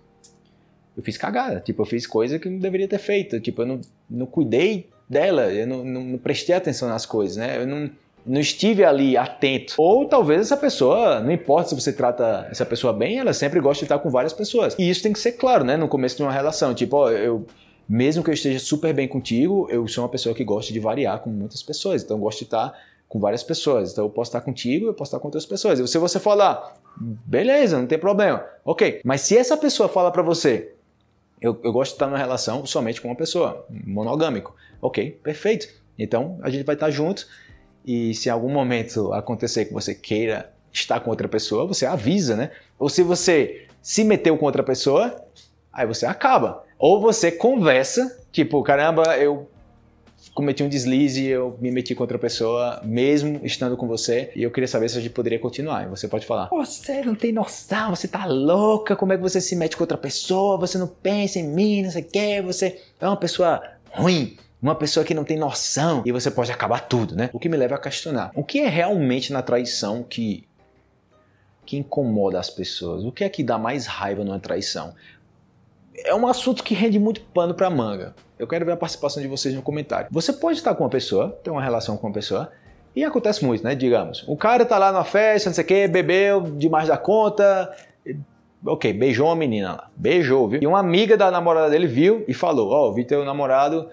eu 0.96 1.02
fiz 1.02 1.16
cagada, 1.16 1.60
tipo, 1.60 1.80
eu 1.80 1.86
fiz 1.86 2.08
coisa 2.08 2.40
que 2.40 2.50
não 2.50 2.58
deveria 2.58 2.88
ter 2.88 2.98
feito, 2.98 3.38
tipo, 3.38 3.62
eu 3.62 3.66
não, 3.66 3.80
não 4.10 4.26
cuidei 4.26 4.88
dela, 5.08 5.44
eu 5.44 5.64
não, 5.64 5.84
não, 5.84 6.02
não 6.02 6.18
prestei 6.18 6.56
atenção 6.56 6.88
nas 6.88 7.06
coisas, 7.06 7.36
né, 7.36 7.56
eu 7.56 7.66
não, 7.68 7.88
não 8.26 8.40
estive 8.40 8.84
ali 8.84 9.16
atento. 9.16 9.74
Ou 9.78 10.06
talvez 10.06 10.40
essa 10.40 10.56
pessoa, 10.56 11.20
não 11.20 11.30
importa 11.30 11.68
se 11.68 11.76
você 11.76 11.92
trata 11.92 12.48
essa 12.50 12.66
pessoa 12.66 12.92
bem, 12.92 13.20
ela 13.20 13.32
sempre 13.32 13.60
gosta 13.60 13.78
de 13.78 13.84
estar 13.84 14.00
com 14.00 14.10
várias 14.10 14.32
pessoas. 14.32 14.74
E 14.76 14.90
isso 14.90 15.00
tem 15.00 15.12
que 15.12 15.20
ser 15.20 15.32
claro, 15.32 15.62
né, 15.62 15.76
no 15.76 15.86
começo 15.86 16.16
de 16.16 16.22
uma 16.24 16.32
relação, 16.32 16.74
tipo, 16.74 16.96
ó, 16.96 17.10
eu 17.12 17.46
mesmo 17.88 18.22
que 18.22 18.28
eu 18.28 18.34
esteja 18.34 18.58
super 18.58 18.92
bem 18.92 19.06
contigo, 19.06 19.68
eu 19.70 19.86
sou 19.88 20.02
uma 20.02 20.10
pessoa 20.10 20.34
que 20.34 20.44
gosta 20.44 20.72
de 20.72 20.80
variar 20.80 21.20
com 21.20 21.30
muitas 21.30 21.62
pessoas, 21.62 22.02
então 22.02 22.18
gosto 22.18 22.40
de 22.40 22.44
estar 22.44 22.76
com 23.08 23.18
várias 23.18 23.42
pessoas. 23.42 23.92
Então 23.92 24.04
eu 24.04 24.10
posso 24.10 24.28
estar 24.28 24.40
contigo, 24.40 24.86
eu 24.86 24.94
posso 24.94 25.08
estar 25.08 25.18
com 25.18 25.28
outras 25.28 25.46
pessoas. 25.46 25.78
E 25.78 25.88
se 25.88 25.98
você 25.98 26.20
falar, 26.20 26.74
beleza, 26.96 27.78
não 27.78 27.86
tem 27.86 27.98
problema. 27.98 28.44
Ok, 28.64 29.00
mas 29.04 29.22
se 29.22 29.36
essa 29.36 29.56
pessoa 29.56 29.88
fala 29.88 30.10
para 30.10 30.22
você, 30.22 30.74
eu, 31.40 31.58
eu 31.62 31.72
gosto 31.72 31.92
de 31.92 31.94
estar 31.96 32.06
numa 32.06 32.18
relação 32.18 32.66
somente 32.66 33.00
com 33.00 33.08
uma 33.08 33.16
pessoa, 33.16 33.64
monogâmico. 33.70 34.54
Ok, 34.80 35.18
perfeito. 35.22 35.68
Então 35.98 36.38
a 36.42 36.50
gente 36.50 36.64
vai 36.64 36.74
estar 36.74 36.90
junto 36.90 37.26
e 37.84 38.14
se 38.14 38.28
em 38.28 38.32
algum 38.32 38.50
momento 38.50 39.12
acontecer 39.14 39.64
que 39.64 39.72
você 39.72 39.94
queira 39.94 40.52
estar 40.72 41.00
com 41.00 41.10
outra 41.10 41.26
pessoa, 41.26 41.66
você 41.66 41.86
avisa, 41.86 42.36
né? 42.36 42.50
Ou 42.78 42.88
se 42.88 43.02
você 43.02 43.66
se 43.80 44.04
meteu 44.04 44.36
com 44.36 44.44
outra 44.44 44.62
pessoa, 44.62 45.24
aí 45.72 45.86
você 45.86 46.04
acaba. 46.04 46.62
Ou 46.78 47.00
você 47.00 47.32
conversa, 47.32 48.20
tipo, 48.30 48.62
caramba, 48.62 49.16
eu 49.16 49.48
cometi 50.34 50.62
um 50.62 50.68
deslize, 50.68 51.24
eu 51.24 51.56
me 51.60 51.70
meti 51.70 51.94
com 51.94 52.02
outra 52.02 52.18
pessoa, 52.18 52.80
mesmo 52.84 53.40
estando 53.42 53.76
com 53.76 53.86
você, 53.86 54.30
e 54.34 54.42
eu 54.42 54.50
queria 54.50 54.68
saber 54.68 54.88
se 54.88 54.98
a 54.98 55.00
gente 55.00 55.12
poderia 55.12 55.38
continuar. 55.38 55.84
E 55.84 55.88
você 55.88 56.06
pode 56.06 56.26
falar: 56.26 56.48
Você 56.50 57.02
não 57.02 57.14
tem 57.14 57.32
noção, 57.32 57.94
você 57.94 58.06
tá 58.06 58.24
louca, 58.26 58.94
como 58.94 59.12
é 59.12 59.16
que 59.16 59.22
você 59.22 59.40
se 59.40 59.56
mete 59.56 59.76
com 59.76 59.82
outra 59.82 59.98
pessoa, 59.98 60.56
você 60.56 60.78
não 60.78 60.86
pensa 60.86 61.38
em 61.38 61.48
mim, 61.48 61.82
não 61.82 61.90
sei 61.90 62.02
o 62.02 62.04
que, 62.04 62.42
você 62.42 62.80
é 63.00 63.06
uma 63.06 63.16
pessoa 63.16 63.62
ruim. 63.90 64.36
Uma 64.60 64.74
pessoa 64.74 65.04
que 65.04 65.14
não 65.14 65.22
tem 65.22 65.38
noção 65.38 66.02
e 66.04 66.10
você 66.10 66.32
pode 66.32 66.50
acabar 66.50 66.80
tudo, 66.80 67.14
né? 67.14 67.30
O 67.32 67.38
que 67.38 67.48
me 67.48 67.56
leva 67.56 67.76
a 67.76 67.78
questionar: 67.78 68.32
o 68.34 68.42
que 68.42 68.58
é 68.58 68.68
realmente 68.68 69.32
na 69.32 69.40
traição 69.40 70.02
que 70.02 70.48
que 71.64 71.76
incomoda 71.76 72.40
as 72.40 72.48
pessoas? 72.48 73.04
O 73.04 73.12
que 73.12 73.22
é 73.22 73.28
que 73.28 73.44
dá 73.44 73.58
mais 73.58 73.84
raiva 73.84 74.24
numa 74.24 74.40
traição? 74.40 74.94
É 76.04 76.14
um 76.14 76.26
assunto 76.26 76.62
que 76.62 76.74
rende 76.74 76.98
muito 76.98 77.20
pano 77.20 77.54
para 77.54 77.68
manga. 77.70 78.14
Eu 78.38 78.46
quero 78.46 78.64
ver 78.64 78.72
a 78.72 78.76
participação 78.76 79.22
de 79.22 79.28
vocês 79.28 79.54
no 79.54 79.62
comentário. 79.62 80.08
Você 80.10 80.32
pode 80.32 80.58
estar 80.58 80.74
com 80.74 80.84
uma 80.84 80.90
pessoa, 80.90 81.38
ter 81.42 81.50
uma 81.50 81.62
relação 81.62 81.96
com 81.96 82.06
uma 82.06 82.12
pessoa, 82.12 82.50
E 82.94 83.04
acontece 83.04 83.44
muito, 83.44 83.62
né? 83.62 83.74
Digamos, 83.74 84.24
o 84.26 84.36
cara 84.36 84.64
tá 84.64 84.78
lá 84.78 84.90
na 84.90 85.04
festa, 85.04 85.48
não 85.48 85.54
sei 85.54 85.64
o 85.64 85.66
que, 85.66 85.88
bebeu 85.88 86.40
demais 86.40 86.88
da 86.88 86.96
conta, 86.96 87.72
ok, 88.64 88.92
beijou 88.92 89.26
uma 89.26 89.36
menina 89.36 89.72
lá, 89.72 89.90
beijou, 89.94 90.48
viu? 90.48 90.60
E 90.62 90.66
uma 90.66 90.80
amiga 90.80 91.16
da 91.16 91.30
namorada 91.30 91.70
dele 91.70 91.86
viu 91.86 92.24
e 92.26 92.34
falou, 92.34 92.70
ó, 92.70 92.88
oh, 92.88 92.92
vi 92.92 93.04
teu 93.04 93.24
namorado 93.24 93.88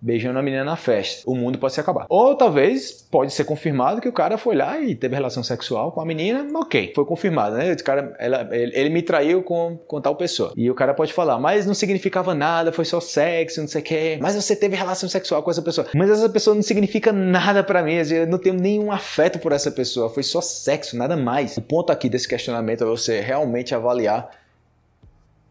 beijando 0.00 0.38
a 0.38 0.42
menina 0.42 0.64
na 0.64 0.76
festa. 0.76 1.28
O 1.28 1.34
mundo 1.34 1.58
pode 1.58 1.74
se 1.74 1.80
acabar. 1.80 2.06
Ou 2.08 2.34
talvez 2.34 2.92
pode 3.10 3.32
ser 3.32 3.44
confirmado 3.44 4.00
que 4.00 4.08
o 4.08 4.12
cara 4.12 4.38
foi 4.38 4.56
lá 4.56 4.80
e 4.80 4.94
teve 4.94 5.14
relação 5.14 5.42
sexual 5.42 5.92
com 5.92 6.00
a 6.00 6.06
menina, 6.06 6.46
ok, 6.58 6.92
foi 6.94 7.04
confirmado, 7.04 7.56
né? 7.56 7.70
Esse 7.70 7.84
cara, 7.84 8.14
ela, 8.18 8.48
ele, 8.52 8.72
ele, 8.74 8.90
me 8.90 9.02
traiu 9.02 9.42
com, 9.42 9.76
com 9.86 10.00
tal 10.00 10.16
pessoa. 10.16 10.52
E 10.56 10.70
o 10.70 10.74
cara 10.74 10.94
pode 10.94 11.12
falar, 11.12 11.38
mas 11.38 11.66
não 11.66 11.74
significava 11.74 12.34
nada, 12.34 12.72
foi 12.72 12.84
só 12.84 13.00
sexo, 13.00 13.60
não 13.60 13.68
sei 13.68 13.80
o 13.80 13.84
que. 13.84 14.18
Mas 14.20 14.34
você 14.34 14.56
teve 14.56 14.76
relação 14.76 15.08
sexual 15.08 15.42
com 15.42 15.50
essa 15.50 15.62
pessoa. 15.62 15.86
Mas 15.94 16.10
essa 16.10 16.28
pessoa 16.28 16.54
não 16.54 16.62
significa 16.62 17.12
nada 17.12 17.62
para 17.62 17.82
mim, 17.82 17.94
eu 17.94 18.26
não 18.26 18.38
tenho 18.38 18.54
nenhum 18.54 18.90
afeto 18.90 19.38
por 19.38 19.52
essa 19.52 19.70
pessoa, 19.70 20.08
foi 20.08 20.22
só 20.22 20.40
sexo, 20.40 20.96
nada 20.96 21.16
mais. 21.16 21.56
O 21.56 21.62
ponto 21.62 21.90
aqui 21.90 22.08
desse 22.08 22.28
questionamento 22.28 22.84
é 22.84 22.86
você 22.86 23.20
realmente 23.20 23.74
avaliar 23.74 24.30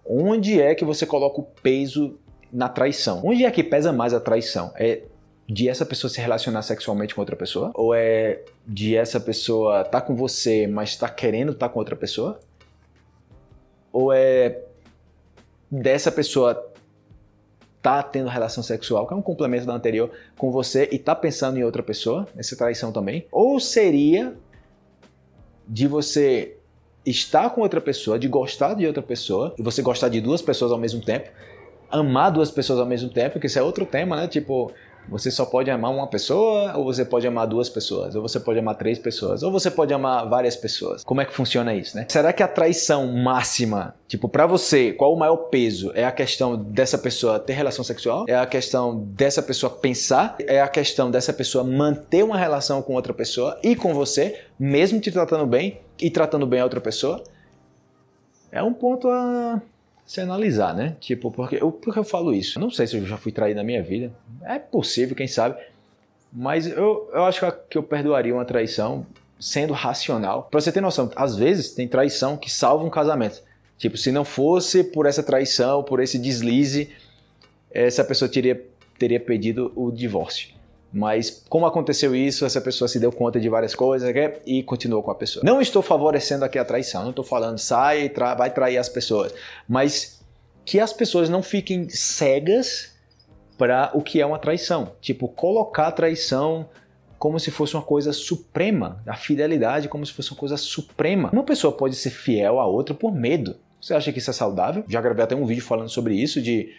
onde 0.10 0.60
é 0.60 0.74
que 0.74 0.84
você 0.84 1.06
coloca 1.06 1.39
o 1.39 1.44
peso 1.44 2.18
na 2.51 2.70
traição. 2.70 3.22
Onde 3.24 3.46
é 3.46 3.51
que 3.51 3.63
pesa 3.63 3.91
mais 3.91 4.13
a 4.13 4.20
traição? 4.20 4.72
É 4.75 5.03
de 5.48 5.68
essa 5.68 5.86
pessoa 5.86 6.10
se 6.10 6.22
relacionar 6.22 6.62
sexualmente 6.62 7.15
com 7.15 7.22
outra 7.22 7.36
pessoa? 7.36 7.72
Ou 7.74 7.94
é 7.94 8.41
de 8.68 8.96
essa 8.96 9.20
pessoa 9.20 9.82
estar 9.82 10.01
tá 10.01 10.01
com 10.01 10.15
você, 10.15 10.68
mas 10.68 10.89
está 10.89 11.10
querendo 11.10 11.51
estar 11.51 11.68
tá 11.68 11.74
com 11.74 11.79
outra 11.79 11.96
pessoa? 11.96 12.39
Ou 13.91 14.13
é 14.13 14.62
dessa 15.72 16.12
pessoa 16.12 16.72
tá 17.82 18.03
tendo 18.03 18.29
relação 18.29 18.62
sexual, 18.62 19.08
que 19.08 19.13
é 19.13 19.18
um 19.18 19.22
complemento 19.22 19.65
da 19.65 19.74
anterior, 19.74 20.12
com 20.38 20.51
você 20.51 20.88
e 20.91 21.00
tá 21.00 21.15
pensando 21.15 21.58
em 21.58 21.63
outra 21.63 21.82
pessoa, 21.82 22.27
essa 22.38 22.56
traição 22.56 22.91
também? 22.91 23.25
Ou 23.32 23.60
seria 23.60 24.36
de 25.68 25.88
você 25.88 26.58
estar 27.06 27.50
com 27.51 27.62
outra 27.62 27.79
pessoa, 27.79 28.20
de 28.20 28.27
gostar 28.27 28.74
de 28.74 28.86
outra 28.86 29.01
pessoa, 29.01 29.56
e 29.58 29.63
você 29.63 29.82
gostar 29.82 30.10
de 30.10 30.20
duas 30.20 30.41
pessoas 30.41 30.72
ao 30.72 30.77
mesmo 30.77 31.01
tempo, 31.01 31.29
amar 31.91 32.31
duas 32.31 32.51
pessoas 32.51 32.79
ao 32.79 32.86
mesmo 32.86 33.10
tempo, 33.10 33.39
que 33.39 33.48
isso 33.48 33.60
é 33.60 33.62
outro 33.62 33.86
tema, 33.86 34.15
né? 34.15 34.27
Tipo, 34.27 34.72
você 35.10 35.31
só 35.31 35.46
pode 35.46 35.72
amar 35.72 35.91
uma 35.91 36.08
pessoa, 36.08 36.77
ou 36.77 36.84
você 36.84 37.03
pode 37.03 37.25
amar 37.25 37.48
duas 37.48 37.67
pessoas, 37.67 38.15
ou 38.15 38.22
você 38.22 38.39
pode 38.39 38.60
amar 38.60 38.75
três 38.75 39.00
pessoas, 39.00 39.41
ou 39.41 39.51
você 39.51 39.72
pode 39.72 39.93
amar 39.93 40.29
várias 40.29 40.55
pessoas. 40.55 41.03
Como 41.03 41.19
é 41.19 41.25
que 41.25 41.34
funciona 41.34 41.74
isso, 41.74 41.98
né? 41.98 42.05
Será 42.08 42.31
que 42.31 42.43
a 42.43 42.48
traição 42.48 43.08
máxima, 43.08 43.96
tipo, 44.08 44.29
para 44.29 44.46
você, 44.46 44.93
qual 44.93 45.13
o 45.13 45.17
maior 45.17 45.38
peso? 45.50 45.91
É 45.96 46.05
a 46.05 46.12
questão 46.12 46.55
dessa 46.55 46.98
pessoa 46.98 47.39
ter 47.39 47.53
relação 47.53 47.84
sexual? 47.84 48.25
É 48.27 48.36
a 48.36 48.46
questão 48.46 49.00
dessa 49.00 49.41
pessoa 49.41 49.72
pensar? 49.72 50.36
É 50.41 50.62
a 50.62 50.67
questão 50.67 51.10
dessa 51.10 51.34
pessoa 51.34 51.63
manter 51.63 52.24
uma 52.24 52.38
relação 52.38 52.81
com 52.81 52.93
outra 52.93 53.13
pessoa 53.13 53.58
e 53.63 53.75
com 53.75 53.93
você, 53.93 54.39
mesmo 54.60 55.00
te 55.00 55.12
tratando 55.12 55.48
bem 55.48 55.79
e 56.00 56.12
tratando 56.12 56.46
bem 56.46 56.60
a 56.60 56.63
outra 56.63 56.79
pessoa? 56.79 57.24
É 58.51 58.62
um 58.62 58.74
ponto 58.74 59.08
a 59.08 59.62
se 60.10 60.20
analisar, 60.20 60.74
né? 60.74 60.96
Tipo, 61.00 61.30
porque 61.30 61.58
eu, 61.62 61.72
porque 61.72 62.00
eu 62.00 62.04
falo 62.04 62.34
isso? 62.34 62.60
Não 62.60 62.72
sei 62.72 62.88
se 62.88 62.98
eu 62.98 63.06
já 63.06 63.16
fui 63.16 63.32
traído 63.32 63.58
na 63.58 63.63
minha 63.63 63.84
vida. 63.84 64.12
É 64.42 64.58
possível, 64.58 65.16
quem 65.16 65.28
sabe. 65.28 65.62
Mas 66.34 66.66
eu, 66.66 67.08
eu 67.13 67.25
acho 67.25 67.39
que 67.70 67.78
eu 67.78 67.84
perdoaria 67.84 68.34
uma 68.34 68.44
traição 68.44 69.06
sendo 69.39 69.72
racional. 69.72 70.48
Pra 70.50 70.60
você 70.60 70.72
ter 70.72 70.82
noção, 70.82 71.12
às 71.16 71.36
vezes 71.36 71.75
tem 71.75 71.88
traição 71.88 72.36
que 72.36 72.50
salva 72.50 72.84
um 72.84 72.89
casamento. 72.89 73.44
Tipo, 73.78 73.98
se 73.98 74.12
não 74.12 74.25
fosse 74.25 74.84
por 74.84 75.06
essa 75.06 75.22
traição, 75.22 75.84
por 75.84 76.00
esse 76.00 76.18
deslize, 76.18 76.89
essa 77.70 78.04
pessoa 78.04 78.28
teria, 78.28 78.60
teria 78.98 79.20
pedido 79.20 79.72
o 79.75 79.92
divórcio. 79.92 80.50
Mas 80.91 81.43
como 81.48 81.65
aconteceu 81.65 82.15
isso, 82.15 82.46
essa 82.46 82.60
pessoa 82.60 82.88
se 82.88 83.00
deu 83.00 83.12
conta 83.12 83.39
de 83.39 83.48
várias 83.48 83.75
coisas 83.75 84.13
né, 84.13 84.34
e 84.46 84.63
continuou 84.63 85.03
com 85.03 85.12
a 85.12 85.15
pessoa. 85.15 85.43
Não 85.46 85.62
estou 85.62 85.81
favorecendo 85.81 86.43
aqui 86.43 86.58
a 86.58 86.65
traição, 86.65 87.03
não 87.03 87.12
estou 87.12 87.24
falando 87.24 87.60
sai 87.60 88.10
tra 88.10 88.34
vai 88.34 88.51
trair 88.51 88.77
as 88.77 88.89
pessoas, 88.89 89.34
mas 89.67 90.19
que 90.65 90.79
as 90.79 90.91
pessoas 90.91 91.29
não 91.29 91.43
fiquem 91.43 91.89
cegas 91.89 92.93
para 93.58 93.91
o 93.93 94.01
que 94.01 94.22
é 94.22 94.25
uma 94.25 94.39
traição. 94.39 94.93
Tipo, 95.01 95.27
colocar 95.27 95.88
a 95.88 95.91
traição 95.91 96.67
como 97.19 97.39
se 97.39 97.51
fosse 97.51 97.75
uma 97.75 97.84
coisa 97.84 98.13
suprema, 98.13 99.03
a 99.05 99.15
fidelidade 99.15 99.89
como 99.89 100.05
se 100.05 100.13
fosse 100.13 100.31
uma 100.31 100.38
coisa 100.38 100.58
suprema. 100.58 101.29
Uma 101.34 101.43
pessoa 101.43 101.74
pode 101.74 101.96
ser 101.96 102.12
fiel 102.12 102.60
a 102.60 102.65
outra 102.65 102.96
por 102.96 103.13
medo. 103.13 103.58
Você 103.81 103.93
acha 103.93 104.12
que 104.12 104.19
isso 104.19 104.29
é 104.29 104.34
saudável? 104.34 104.84
Já 104.88 105.01
gravei 105.01 105.24
até 105.24 105.36
um 105.36 105.46
vídeo 105.46 105.63
falando 105.63 105.89
sobre 105.89 106.15
isso, 106.15 106.41
de 106.41 106.74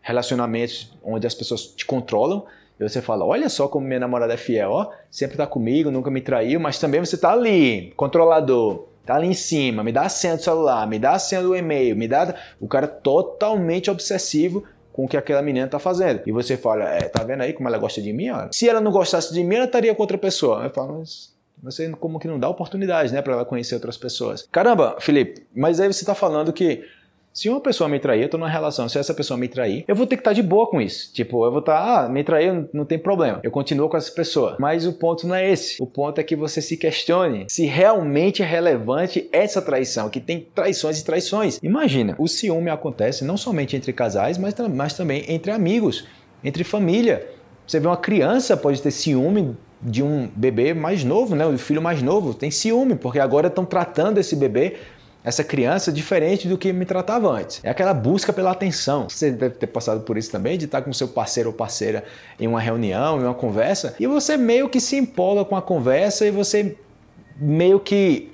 relacionamentos 0.00 0.92
onde 1.02 1.26
as 1.26 1.34
pessoas 1.34 1.66
te 1.66 1.84
controlam 1.84 2.44
e 2.78 2.88
você 2.88 3.00
fala, 3.00 3.24
olha 3.24 3.48
só 3.48 3.68
como 3.68 3.86
minha 3.86 4.00
namorada 4.00 4.34
é 4.34 4.36
fiel, 4.36 4.70
ó, 4.70 4.90
sempre 5.10 5.36
tá 5.36 5.46
comigo, 5.46 5.90
nunca 5.90 6.10
me 6.10 6.20
traiu, 6.20 6.58
mas 6.58 6.78
também 6.78 7.00
você 7.00 7.16
tá 7.16 7.32
ali, 7.32 7.92
controlador, 7.96 8.88
tá 9.04 9.14
ali 9.14 9.28
em 9.28 9.34
cima, 9.34 9.82
me 9.84 9.92
dá 9.92 10.02
a 10.02 10.08
senha 10.08 10.36
do 10.36 10.42
celular, 10.42 10.86
me 10.86 10.98
dá 10.98 11.12
a 11.12 11.18
senha 11.18 11.42
do 11.42 11.56
e-mail, 11.56 11.96
me 11.96 12.08
dá... 12.08 12.34
O 12.60 12.68
cara 12.68 12.86
totalmente 12.86 13.90
obsessivo 13.90 14.64
com 14.92 15.04
o 15.04 15.08
que 15.08 15.16
aquela 15.16 15.42
menina 15.42 15.66
tá 15.66 15.78
fazendo. 15.78 16.20
E 16.26 16.32
você 16.32 16.56
fala, 16.56 16.84
é, 16.84 17.08
tá 17.08 17.24
vendo 17.24 17.42
aí 17.42 17.52
como 17.52 17.68
ela 17.68 17.78
gosta 17.78 18.00
de 18.00 18.12
mim? 18.12 18.30
Olha. 18.30 18.50
Se 18.52 18.68
ela 18.68 18.80
não 18.80 18.92
gostasse 18.92 19.32
de 19.32 19.42
mim, 19.42 19.56
ela 19.56 19.64
estaria 19.64 19.94
com 19.94 20.02
outra 20.02 20.18
pessoa. 20.18 20.64
Eu 20.64 20.70
falo, 20.70 20.98
mas 20.98 21.32
você 21.62 21.88
como 21.90 22.18
que 22.18 22.28
não 22.28 22.38
dá 22.38 22.48
oportunidade, 22.48 23.12
né, 23.12 23.22
para 23.22 23.34
ela 23.34 23.44
conhecer 23.44 23.74
outras 23.74 23.96
pessoas. 23.96 24.46
Caramba, 24.50 24.96
Felipe, 24.98 25.46
mas 25.54 25.80
aí 25.80 25.92
você 25.92 26.04
tá 26.04 26.14
falando 26.14 26.52
que 26.52 26.84
se 27.32 27.48
uma 27.48 27.60
pessoa 27.60 27.88
me 27.88 27.98
trair, 27.98 28.22
eu 28.22 28.28
tô 28.28 28.36
numa 28.36 28.48
relação, 28.48 28.88
se 28.88 28.98
essa 28.98 29.14
pessoa 29.14 29.38
me 29.38 29.48
trair, 29.48 29.84
eu 29.88 29.94
vou 29.94 30.06
ter 30.06 30.16
que 30.16 30.20
estar 30.20 30.30
tá 30.30 30.34
de 30.34 30.42
boa 30.42 30.68
com 30.68 30.80
isso. 30.80 31.12
Tipo, 31.14 31.44
eu 31.46 31.50
vou 31.50 31.60
estar, 31.60 31.78
tá, 31.78 32.04
ah, 32.04 32.08
me 32.08 32.22
traiu, 32.22 32.68
não 32.72 32.84
tem 32.84 32.98
problema. 32.98 33.40
Eu 33.42 33.50
continuo 33.50 33.88
com 33.88 33.96
essa 33.96 34.12
pessoa. 34.12 34.56
Mas 34.58 34.86
o 34.86 34.92
ponto 34.92 35.26
não 35.26 35.34
é 35.34 35.50
esse. 35.50 35.82
O 35.82 35.86
ponto 35.86 36.20
é 36.20 36.24
que 36.24 36.36
você 36.36 36.60
se 36.60 36.76
questione 36.76 37.46
se 37.48 37.64
realmente 37.64 38.42
é 38.42 38.46
relevante 38.46 39.28
essa 39.32 39.62
traição, 39.62 40.10
que 40.10 40.20
tem 40.20 40.46
traições 40.54 41.00
e 41.00 41.04
traições. 41.04 41.58
Imagina, 41.62 42.14
o 42.18 42.28
ciúme 42.28 42.70
acontece 42.70 43.24
não 43.24 43.36
somente 43.36 43.76
entre 43.76 43.92
casais, 43.92 44.36
mas, 44.36 44.54
mas 44.70 44.94
também 44.94 45.24
entre 45.28 45.50
amigos, 45.50 46.06
entre 46.44 46.64
família. 46.64 47.26
Você 47.66 47.80
vê 47.80 47.86
uma 47.86 47.96
criança 47.96 48.56
pode 48.56 48.82
ter 48.82 48.90
ciúme 48.90 49.56
de 49.80 50.02
um 50.02 50.28
bebê 50.36 50.74
mais 50.74 51.02
novo, 51.02 51.34
né? 51.34 51.46
O 51.46 51.56
filho 51.58 51.82
mais 51.82 52.02
novo 52.02 52.34
tem 52.34 52.50
ciúme, 52.50 52.94
porque 52.94 53.18
agora 53.18 53.48
estão 53.48 53.64
tratando 53.64 54.18
esse 54.18 54.36
bebê 54.36 54.76
essa 55.24 55.44
criança 55.44 55.92
diferente 55.92 56.48
do 56.48 56.58
que 56.58 56.72
me 56.72 56.84
tratava 56.84 57.30
antes. 57.30 57.60
É 57.62 57.70
aquela 57.70 57.94
busca 57.94 58.32
pela 58.32 58.50
atenção. 58.50 59.08
Você 59.08 59.30
deve 59.30 59.54
ter 59.56 59.68
passado 59.68 60.00
por 60.00 60.18
isso 60.18 60.30
também, 60.30 60.58
de 60.58 60.64
estar 60.64 60.82
com 60.82 60.92
seu 60.92 61.08
parceiro 61.08 61.50
ou 61.50 61.54
parceira 61.54 62.04
em 62.38 62.46
uma 62.46 62.60
reunião, 62.60 63.20
em 63.20 63.24
uma 63.24 63.34
conversa, 63.34 63.94
e 64.00 64.06
você 64.06 64.36
meio 64.36 64.68
que 64.68 64.80
se 64.80 64.96
empola 64.96 65.44
com 65.44 65.56
a 65.56 65.62
conversa 65.62 66.26
e 66.26 66.30
você 66.30 66.76
meio 67.36 67.78
que 67.78 68.32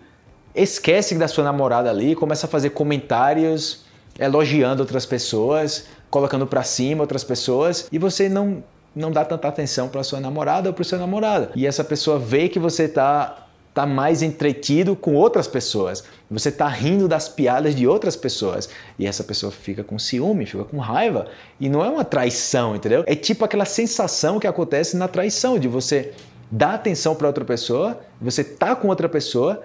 esquece 0.55 1.15
da 1.15 1.29
sua 1.29 1.45
namorada 1.45 1.91
ali, 1.91 2.15
começa 2.15 2.47
a 2.47 2.49
fazer 2.49 2.71
comentários 2.71 3.85
elogiando 4.19 4.83
outras 4.83 5.07
pessoas, 5.07 5.87
colocando 6.11 6.47
para 6.47 6.63
cima 6.63 7.03
outras 7.03 7.23
pessoas, 7.23 7.87
e 7.93 7.99
você 7.99 8.29
não 8.29 8.63
não 8.97 9.13
dá 9.13 9.25
tanta 9.25 9.47
atenção 9.47 9.89
para 9.89 10.03
sua 10.03 10.19
namorada 10.19 10.71
ou 10.71 10.75
para 10.75 10.83
o 10.83 10.85
seu 10.85 10.99
namorado. 10.99 11.51
E 11.55 11.67
essa 11.67 11.85
pessoa 11.85 12.19
vê 12.19 12.49
que 12.49 12.59
você 12.59 12.85
está 12.85 13.48
tá 13.79 13.87
mais 13.87 14.23
entretido 14.23 14.97
com 14.97 15.15
outras 15.15 15.47
pessoas. 15.47 16.03
Você 16.29 16.49
está 16.49 16.67
rindo 16.67 17.07
das 17.07 17.29
piadas 17.29 17.77
de 17.77 17.87
outras 17.87 18.17
pessoas. 18.17 18.69
E 18.99 19.07
essa 19.07 19.23
pessoa 19.23 19.53
fica 19.53 19.85
com 19.85 19.97
ciúme, 20.01 20.47
fica 20.47 20.65
com 20.65 20.79
raiva. 20.79 21.29
E 21.61 21.69
não 21.69 21.85
é 21.85 21.89
uma 21.89 22.05
traição, 22.05 22.75
entendeu? 22.75 23.05
É 23.07 23.15
tipo 23.15 23.45
aquela 23.45 23.65
sensação 23.65 24.41
que 24.41 24.49
acontece 24.49 24.97
na 24.97 25.07
traição, 25.07 25.61
de 25.61 25.69
você 25.69 26.13
dar 26.51 26.75
atenção 26.75 27.15
para 27.15 27.29
outra 27.29 27.45
pessoa, 27.45 28.01
você 28.21 28.43
tá 28.43 28.75
com 28.75 28.89
outra 28.89 29.09
pessoa 29.09 29.63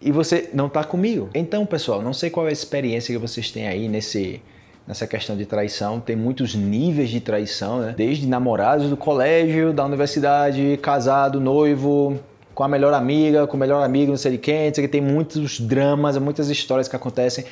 e 0.00 0.10
você 0.10 0.48
não 0.54 0.70
tá 0.70 0.82
comigo. 0.82 1.28
Então, 1.34 1.66
pessoal, 1.66 2.00
não 2.00 2.14
sei 2.14 2.30
qual 2.30 2.46
é 2.46 2.48
a 2.48 2.52
experiência 2.52 3.12
que 3.12 3.18
vocês 3.18 3.50
têm 3.50 3.68
aí 3.68 3.88
nesse 3.88 4.40
nessa 4.88 5.06
questão 5.06 5.36
de 5.36 5.44
traição. 5.44 6.00
Tem 6.00 6.16
muitos 6.16 6.54
níveis 6.54 7.10
de 7.10 7.20
traição, 7.20 7.80
né? 7.80 7.94
Desde 7.94 8.26
namorados 8.26 8.88
do 8.88 8.96
colégio, 8.96 9.70
da 9.70 9.84
universidade, 9.84 10.78
casado, 10.82 11.38
noivo, 11.38 12.18
com 12.60 12.64
a 12.64 12.68
melhor 12.68 12.92
amiga, 12.92 13.46
com 13.46 13.56
o 13.56 13.58
melhor 13.58 13.82
amigo, 13.82 14.10
não 14.10 14.18
sei 14.18 14.32
de 14.32 14.36
quem, 14.36 14.66
não 14.66 14.74
sei 14.74 14.84
que 14.84 14.92
tem 14.92 15.00
muitos 15.00 15.58
dramas, 15.58 16.18
muitas 16.18 16.50
histórias 16.50 16.88
que 16.88 16.94
acontecem, 16.94 17.46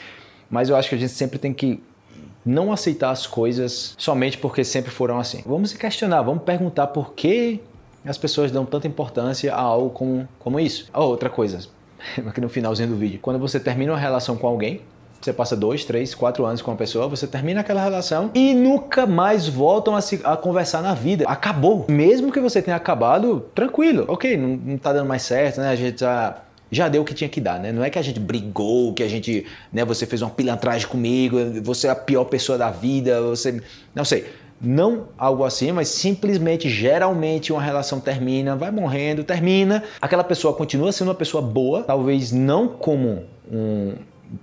mas 0.51 0.69
eu 0.69 0.77
acho 0.77 0.91
que 0.91 0.95
a 0.97 0.99
gente 0.99 1.15
sempre 1.15 1.39
tem 1.39 1.55
que 1.55 1.83
não 2.45 2.71
aceitar 2.71 3.09
as 3.09 3.27
coisas 3.27 3.95
somente 3.97 4.37
porque 4.37 4.63
sempre 4.63 4.91
foram 4.91 5.19
assim. 5.19 5.43
Vamos 5.47 5.71
se 5.71 5.79
questionar, 5.79 6.21
vamos 6.21 6.43
perguntar 6.43 6.89
por 6.89 7.15
que 7.15 7.59
as 8.05 8.19
pessoas 8.19 8.51
dão 8.51 8.67
tanta 8.67 8.87
importância 8.87 9.55
a 9.55 9.59
algo 9.59 9.89
como, 9.89 10.29
como 10.39 10.61
isso. 10.61 10.91
Oh, 10.93 11.05
outra 11.05 11.31
coisa, 11.31 11.67
aqui 12.27 12.43
no 12.43 12.51
finalzinho 12.51 12.91
do 12.91 12.97
vídeo, 12.97 13.19
quando 13.23 13.39
você 13.39 13.59
termina 13.59 13.93
uma 13.93 13.99
relação 13.99 14.37
com 14.37 14.47
alguém, 14.47 14.83
você 15.21 15.33
passa 15.33 15.57
dois, 15.57 15.85
três, 15.85 16.15
quatro 16.15 16.45
anos 16.45 16.63
com 16.63 16.71
uma 16.71 16.77
pessoa, 16.77 17.09
você 17.09 17.27
termina 17.27 17.61
aquela 17.61 17.83
relação 17.83 18.31
e 18.35 18.55
nunca 18.55 19.07
mais 19.07 19.49
voltam 19.49 19.97
a, 19.97 20.01
se, 20.01 20.21
a 20.23 20.37
conversar 20.37 20.81
na 20.81 20.95
vida. 20.95 21.25
Acabou. 21.27 21.87
Mesmo 21.89 22.31
que 22.31 22.41
você 22.41 22.63
tenha 22.63 22.77
acabado, 22.77 23.45
tranquilo. 23.55 24.05
Ok, 24.09 24.37
não, 24.37 24.57
não 24.57 24.79
tá 24.79 24.93
dando 24.93 25.09
mais 25.09 25.23
certo, 25.23 25.61
né? 25.61 25.69
A 25.69 25.77
gente 25.77 26.01
já 26.01 26.43
já 26.71 26.87
deu 26.87 27.01
o 27.01 27.05
que 27.05 27.15
tinha 27.15 27.31
que 27.31 27.41
dar, 27.41 27.59
né? 27.59 27.73
Não 27.73 27.83
é 27.83 27.89
que 27.89 27.99
a 27.99 28.03
gente 28.03 28.21
brigou, 28.21 28.93
que 28.93 29.03
a 29.03 29.09
gente, 29.09 29.47
né, 29.73 29.87
você 29.87 30.05
fez 30.05 30.21
uma 30.21 30.31
pilantragem 30.31 30.87
comigo, 30.87 31.39
você 31.63 31.87
é 31.87 31.91
a 31.91 31.97
pior 31.97 32.25
pessoa 32.25 32.59
da 32.59 32.71
vida, 32.71 33.23
você, 33.23 33.63
não 33.95 34.05
sei. 34.05 34.27
não 34.61 35.07
algo 35.17 35.45
assim, 35.45 35.73
mas 35.73 35.89
simplesmente, 35.89 36.69
geralmente, 36.69 37.53
uma 37.55 37.63
relação 37.63 38.01
termina, 38.01 38.55
vai 38.55 38.71
morrendo, 38.71 39.25
termina. 39.25 39.83
Aquela 39.99 40.23
pessoa 40.23 40.53
continua 40.53 40.93
sendo 40.93 41.09
uma 41.09 41.15
pessoa 41.15 41.41
boa, 41.41 41.85
talvez 41.85 42.33
não 42.33 42.69
como 42.69 43.25
um 43.51 43.95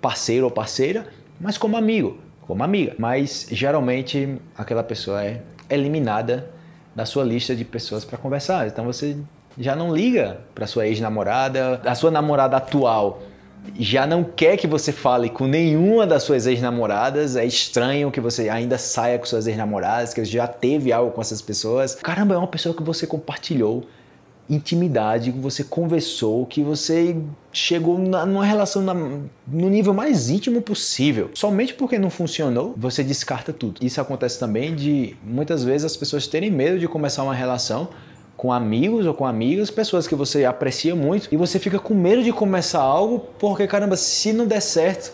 parceiro 0.01 0.46
ou 0.46 0.51
parceira, 0.51 1.08
mas 1.39 1.58
como 1.58 1.77
amigo, 1.77 2.18
como 2.42 2.63
amiga. 2.63 2.96
Mas 2.98 3.48
geralmente 3.51 4.38
aquela 4.58 4.84
pessoa 4.84 5.24
é 5.24 5.42
eliminada 5.70 6.50
da 6.96 7.06
sua 7.06 7.24
lista 7.24 7.56
de 7.56 7.65
pessoas 7.65 8.06
para 8.06 8.18
conversar. 8.18 8.68
Então 8.68 8.86
você 8.86 9.18
já 9.58 9.75
não 9.75 9.94
liga 9.94 10.39
para 10.54 10.68
sua 10.68 10.88
ex-namorada, 10.88 11.82
a 11.86 11.96
sua 11.96 12.12
namorada 12.12 12.58
atual 12.58 13.22
já 13.80 14.06
não 14.06 14.24
quer 14.24 14.58
que 14.58 14.68
você 14.68 14.92
fale 14.92 15.30
com 15.30 15.48
nenhuma 15.48 16.06
das 16.06 16.24
suas 16.24 16.46
ex-namoradas, 16.46 17.36
é 17.36 17.46
estranho 17.46 18.12
que 18.12 18.22
você 18.22 18.50
ainda 18.50 18.77
saia 18.77 19.18
com 19.18 19.25
suas 19.25 19.48
ex-namoradas, 19.48 20.13
que 20.13 20.24
já 20.24 20.48
teve 20.48 20.92
algo 20.92 21.12
com 21.12 21.22
essas 21.22 21.42
pessoas. 21.42 21.96
Caramba, 21.96 22.36
é 22.36 22.38
uma 22.38 22.48
pessoa 22.48 22.75
que 22.75 22.84
você 22.84 23.08
compartilhou 23.08 23.88
intimidade, 24.49 25.31
que 25.31 25.39
você 25.39 25.63
conversou, 25.63 26.45
que 26.45 26.61
você 26.61 27.15
chegou 27.51 27.97
na, 27.97 28.25
numa 28.25 28.45
relação 28.45 28.81
na, 28.81 28.93
no 28.93 29.69
nível 29.69 29.93
mais 29.93 30.29
íntimo 30.29 30.61
possível. 30.61 31.31
Somente 31.33 31.73
porque 31.73 31.97
não 31.97 32.09
funcionou, 32.09 32.73
você 32.77 33.03
descarta 33.03 33.51
tudo. 33.51 33.83
Isso 33.83 33.99
acontece 33.99 34.39
também 34.39 34.75
de 34.75 35.15
muitas 35.23 35.63
vezes 35.63 35.85
as 35.85 35.97
pessoas 35.97 36.27
terem 36.27 36.51
medo 36.51 36.77
de 36.77 36.87
começar 36.87 37.23
uma 37.23 37.33
relação 37.33 37.89
com 38.37 38.51
amigos 38.51 39.05
ou 39.05 39.13
com 39.13 39.25
amigas, 39.25 39.71
pessoas 39.71 40.07
que 40.07 40.13
você 40.13 40.45
aprecia 40.45 40.95
muito, 40.95 41.29
e 41.31 41.37
você 41.37 41.57
fica 41.57 41.79
com 41.79 41.93
medo 41.93 42.21
de 42.21 42.33
começar 42.33 42.81
algo 42.81 43.19
porque, 43.39 43.65
caramba, 43.65 43.95
se 43.95 44.33
não 44.33 44.45
der 44.45 44.61
certo, 44.61 45.13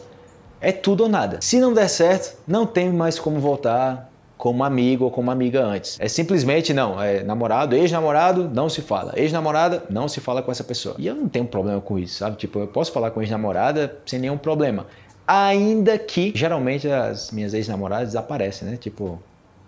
é 0.59 0.71
tudo 0.71 1.03
ou 1.03 1.09
nada. 1.09 1.39
Se 1.41 1.59
não 1.59 1.73
der 1.73 1.87
certo, 1.87 2.37
não 2.47 2.65
tem 2.65 2.91
mais 2.91 3.19
como 3.19 3.39
voltar 3.39 4.10
como 4.41 4.63
amigo 4.63 5.05
ou 5.05 5.11
como 5.11 5.29
amiga 5.29 5.63
antes. 5.63 5.99
É 5.99 6.07
simplesmente 6.07 6.73
não, 6.73 6.99
é 6.99 7.21
namorado, 7.21 7.75
ex-namorado, 7.75 8.49
não 8.51 8.69
se 8.69 8.81
fala. 8.81 9.13
Ex-namorada, 9.15 9.83
não 9.87 10.07
se 10.07 10.19
fala 10.19 10.41
com 10.41 10.51
essa 10.51 10.63
pessoa. 10.63 10.95
E 10.97 11.05
eu 11.05 11.13
não 11.13 11.29
tenho 11.29 11.45
problema 11.45 11.79
com 11.79 11.99
isso, 11.99 12.15
sabe? 12.15 12.37
Tipo, 12.37 12.57
eu 12.57 12.65
posso 12.65 12.91
falar 12.91 13.11
com 13.11 13.21
ex-namorada 13.21 13.99
sem 14.03 14.17
nenhum 14.17 14.39
problema. 14.39 14.87
Ainda 15.27 15.95
que 15.95 16.33
geralmente 16.35 16.89
as 16.89 17.29
minhas 17.29 17.53
ex-namoradas 17.53 18.07
desaparecem, 18.07 18.67
né? 18.67 18.77
Tipo, 18.77 19.21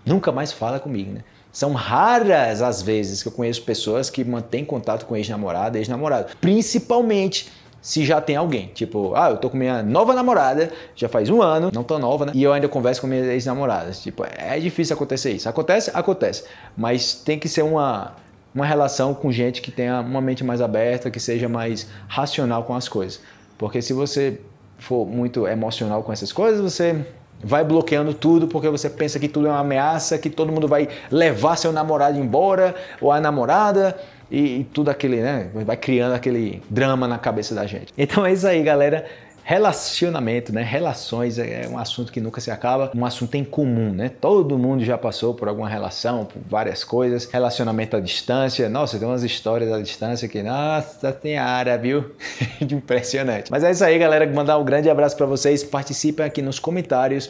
nunca 0.03 0.31
mais 0.31 0.51
fala 0.51 0.79
comigo, 0.79 1.11
né? 1.11 1.19
São 1.51 1.73
raras 1.73 2.63
as 2.63 2.81
vezes 2.81 3.21
que 3.21 3.27
eu 3.27 3.31
conheço 3.31 3.61
pessoas 3.61 4.09
que 4.09 4.23
mantêm 4.23 4.65
contato 4.65 5.05
com 5.05 5.15
ex-namorada, 5.15 5.77
ex-namorado. 5.77 6.35
Principalmente 6.41 7.51
se 7.83 8.05
já 8.05 8.21
tem 8.21 8.37
alguém. 8.37 8.71
Tipo, 8.73 9.13
ah, 9.13 9.29
eu 9.31 9.37
tô 9.37 9.49
com 9.49 9.57
minha 9.57 9.83
nova 9.83 10.13
namorada, 10.13 10.71
já 10.95 11.09
faz 11.09 11.29
um 11.29 11.41
ano, 11.41 11.69
não 11.73 11.83
tão 11.83 11.99
nova, 11.99 12.25
né? 12.25 12.31
E 12.33 12.41
eu 12.41 12.53
ainda 12.53 12.69
converso 12.69 13.01
com 13.01 13.07
minhas 13.07 13.27
ex-namoradas. 13.27 14.01
Tipo, 14.01 14.23
é 14.25 14.57
difícil 14.57 14.95
acontecer 14.95 15.33
isso. 15.33 15.49
Acontece? 15.49 15.91
Acontece. 15.93 16.45
Mas 16.77 17.13
tem 17.13 17.37
que 17.37 17.49
ser 17.49 17.61
uma, 17.61 18.13
uma 18.55 18.65
relação 18.65 19.13
com 19.13 19.29
gente 19.33 19.61
que 19.61 19.69
tenha 19.69 19.99
uma 19.99 20.21
mente 20.21 20.45
mais 20.45 20.61
aberta, 20.61 21.11
que 21.11 21.19
seja 21.19 21.49
mais 21.49 21.85
racional 22.07 22.63
com 22.63 22.73
as 22.73 22.87
coisas. 22.87 23.19
Porque 23.57 23.81
se 23.81 23.91
você 23.91 24.39
for 24.77 25.05
muito 25.05 25.45
emocional 25.45 26.03
com 26.03 26.13
essas 26.13 26.31
coisas, 26.31 26.61
você 26.61 27.05
vai 27.43 27.63
bloqueando 27.63 28.13
tudo 28.13 28.47
porque 28.47 28.69
você 28.69 28.89
pensa 28.89 29.19
que 29.19 29.27
tudo 29.27 29.47
é 29.47 29.49
uma 29.49 29.59
ameaça, 29.59 30.17
que 30.17 30.29
todo 30.29 30.51
mundo 30.51 30.67
vai 30.67 30.87
levar 31.11 31.57
seu 31.57 31.71
namorado 31.71 32.17
embora 32.17 32.73
ou 33.01 33.11
a 33.11 33.19
namorada 33.19 33.97
e, 34.31 34.59
e 34.59 34.63
tudo 34.63 34.89
aquele, 34.89 35.21
né? 35.21 35.49
Vai 35.53 35.77
criando 35.77 36.13
aquele 36.13 36.61
drama 36.69 37.07
na 37.07 37.17
cabeça 37.17 37.53
da 37.53 37.65
gente. 37.65 37.93
Então 37.97 38.25
é 38.25 38.33
isso 38.33 38.47
aí, 38.47 38.63
galera. 38.63 39.05
Relacionamento, 39.45 40.53
né? 40.53 40.63
Relações 40.63 41.37
é 41.37 41.67
um 41.69 41.77
assunto 41.77 42.13
que 42.13 42.21
nunca 42.21 42.39
se 42.39 42.49
acaba, 42.49 42.91
um 42.95 43.05
assunto 43.05 43.35
em 43.35 43.43
comum, 43.43 43.91
né? 43.91 44.09
Todo 44.09 44.57
mundo 44.57 44.85
já 44.85 44.97
passou 44.97 45.33
por 45.33 45.49
alguma 45.49 45.67
relação, 45.67 46.23
por 46.23 46.41
várias 46.49 46.85
coisas. 46.85 47.25
Relacionamento 47.25 47.97
à 47.97 47.99
distância, 47.99 48.69
nossa, 48.69 48.97
tem 48.97 49.05
umas 49.05 49.21
histórias 49.21 49.69
à 49.69 49.81
distância 49.81 50.29
que, 50.29 50.41
nossa, 50.41 51.11
tem 51.11 51.37
área, 51.37 51.77
viu? 51.77 52.11
Impressionante. 52.61 53.51
Mas 53.51 53.65
é 53.65 53.71
isso 53.71 53.83
aí, 53.83 53.99
galera. 53.99 54.25
Mandar 54.31 54.57
um 54.57 54.63
grande 54.63 54.89
abraço 54.89 55.17
para 55.17 55.25
vocês. 55.25 55.61
Participem 55.61 56.25
aqui 56.25 56.41
nos 56.41 56.57
comentários 56.57 57.29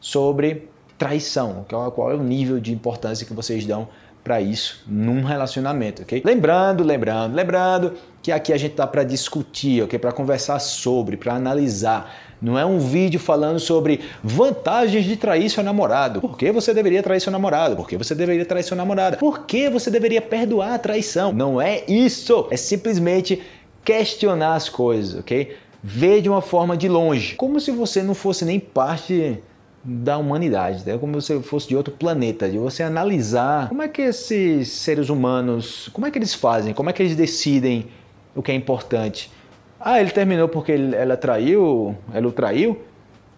sobre 0.00 0.68
traição, 0.98 1.64
qual 1.68 2.10
é 2.10 2.14
o 2.14 2.22
nível 2.22 2.60
de 2.60 2.72
importância 2.72 3.26
que 3.26 3.32
vocês 3.32 3.64
dão 3.64 3.88
para 4.24 4.40
isso 4.40 4.82
num 4.88 5.22
relacionamento, 5.22 6.00
ok? 6.00 6.22
Lembrando, 6.24 6.82
lembrando, 6.82 7.34
lembrando 7.34 7.92
que 8.22 8.32
aqui 8.32 8.54
a 8.54 8.56
gente 8.56 8.74
tá 8.74 8.86
para 8.86 9.04
discutir, 9.04 9.82
ok? 9.82 9.98
Para 9.98 10.10
conversar 10.12 10.58
sobre, 10.58 11.18
para 11.18 11.34
analisar. 11.34 12.10
Não 12.40 12.58
é 12.58 12.64
um 12.64 12.78
vídeo 12.78 13.20
falando 13.20 13.60
sobre 13.60 14.00
vantagens 14.22 15.04
de 15.04 15.16
trair 15.16 15.50
seu 15.50 15.62
namorado. 15.62 16.22
Por 16.22 16.38
que 16.38 16.50
você 16.50 16.72
deveria 16.72 17.02
trair 17.02 17.20
seu 17.20 17.30
namorado? 17.30 17.76
Por 17.76 17.86
que 17.86 17.98
você 17.98 18.14
deveria 18.14 18.46
trair 18.46 18.62
sua 18.62 18.76
namorada? 18.76 19.18
Por 19.18 19.44
que 19.44 19.68
você 19.68 19.90
deveria 19.90 20.22
perdoar 20.22 20.74
a 20.74 20.78
traição? 20.78 21.30
Não 21.30 21.60
é 21.60 21.84
isso. 21.86 22.48
É 22.50 22.56
simplesmente 22.56 23.42
questionar 23.84 24.54
as 24.54 24.70
coisas, 24.70 25.20
ok? 25.20 25.54
Ver 25.82 26.22
de 26.22 26.30
uma 26.30 26.40
forma 26.40 26.78
de 26.78 26.88
longe, 26.88 27.34
como 27.34 27.60
se 27.60 27.70
você 27.70 28.02
não 28.02 28.14
fosse 28.14 28.46
nem 28.46 28.58
parte 28.58 29.38
da 29.84 30.16
humanidade, 30.16 30.88
é 30.90 30.96
como 30.96 31.20
se 31.20 31.38
fosse 31.40 31.68
de 31.68 31.76
outro 31.76 31.92
planeta, 31.92 32.48
de 32.48 32.56
você 32.56 32.82
analisar 32.82 33.68
como 33.68 33.82
é 33.82 33.88
que 33.88 34.00
esses 34.00 34.68
seres 34.68 35.10
humanos, 35.10 35.90
como 35.92 36.06
é 36.06 36.10
que 36.10 36.18
eles 36.18 36.32
fazem, 36.32 36.72
como 36.72 36.88
é 36.88 36.92
que 36.92 37.02
eles 37.02 37.14
decidem 37.14 37.86
o 38.34 38.42
que 38.42 38.50
é 38.50 38.54
importante. 38.54 39.30
Ah, 39.78 40.00
ele 40.00 40.10
terminou 40.10 40.48
porque 40.48 40.72
ele, 40.72 40.96
ela 40.96 41.18
traiu, 41.18 41.94
ela 42.14 42.26
o 42.26 42.32
traiu, 42.32 42.80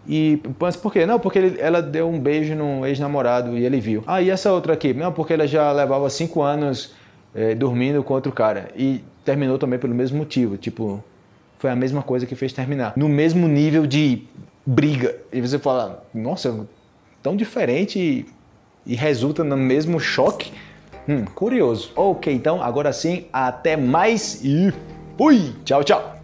e 0.09 0.41
por 0.81 0.93
quê? 0.93 1.05
Não, 1.05 1.19
porque 1.19 1.39
ele, 1.39 1.61
ela 1.61 1.83
deu 1.83 2.09
um 2.09 2.21
beijo 2.21 2.55
no 2.55 2.87
ex-namorado 2.87 3.59
e 3.59 3.65
ele 3.65 3.81
viu. 3.81 4.05
Ah, 4.07 4.23
e 4.23 4.31
essa 4.31 4.53
outra 4.53 4.75
aqui? 4.75 4.95
Não, 4.95 5.13
porque 5.13 5.33
ela 5.33 5.49
já 5.49 5.73
levava 5.73 6.09
cinco 6.09 6.43
anos 6.43 6.95
é, 7.35 7.57
dormindo 7.57 8.05
com 8.05 8.15
outro 8.15 8.31
cara 8.31 8.69
e 8.77 9.03
terminou 9.25 9.59
também 9.59 9.81
pelo 9.81 9.95
mesmo 9.95 10.17
motivo, 10.19 10.57
tipo 10.57 11.03
foi 11.59 11.71
a 11.71 11.77
mesma 11.77 12.03
coisa 12.03 12.27
que 12.27 12.35
fez 12.35 12.53
terminar. 12.53 12.93
No 12.97 13.09
mesmo 13.09 13.49
nível 13.49 13.87
de 13.87 14.23
briga. 14.67 15.17
E 15.33 15.41
você 15.41 15.59
fala, 15.59 16.05
nossa, 16.13 16.67
tão 17.23 17.37
diferente 17.37 17.99
e, 17.99 18.27
e 18.85 18.97
resulta 18.97 19.45
no 19.45 19.57
mesmo 19.57 20.01
choque. 20.01 20.53
Hum, 21.09 21.25
curioso. 21.25 21.93
Ok, 21.95 22.33
então 22.33 22.61
agora 22.61 22.93
sim, 22.93 23.27
até 23.33 23.77
mais 23.77 24.45
e 24.45 24.73
fui! 25.17 25.55
Tchau, 25.65 25.85
tchau! 25.85 26.16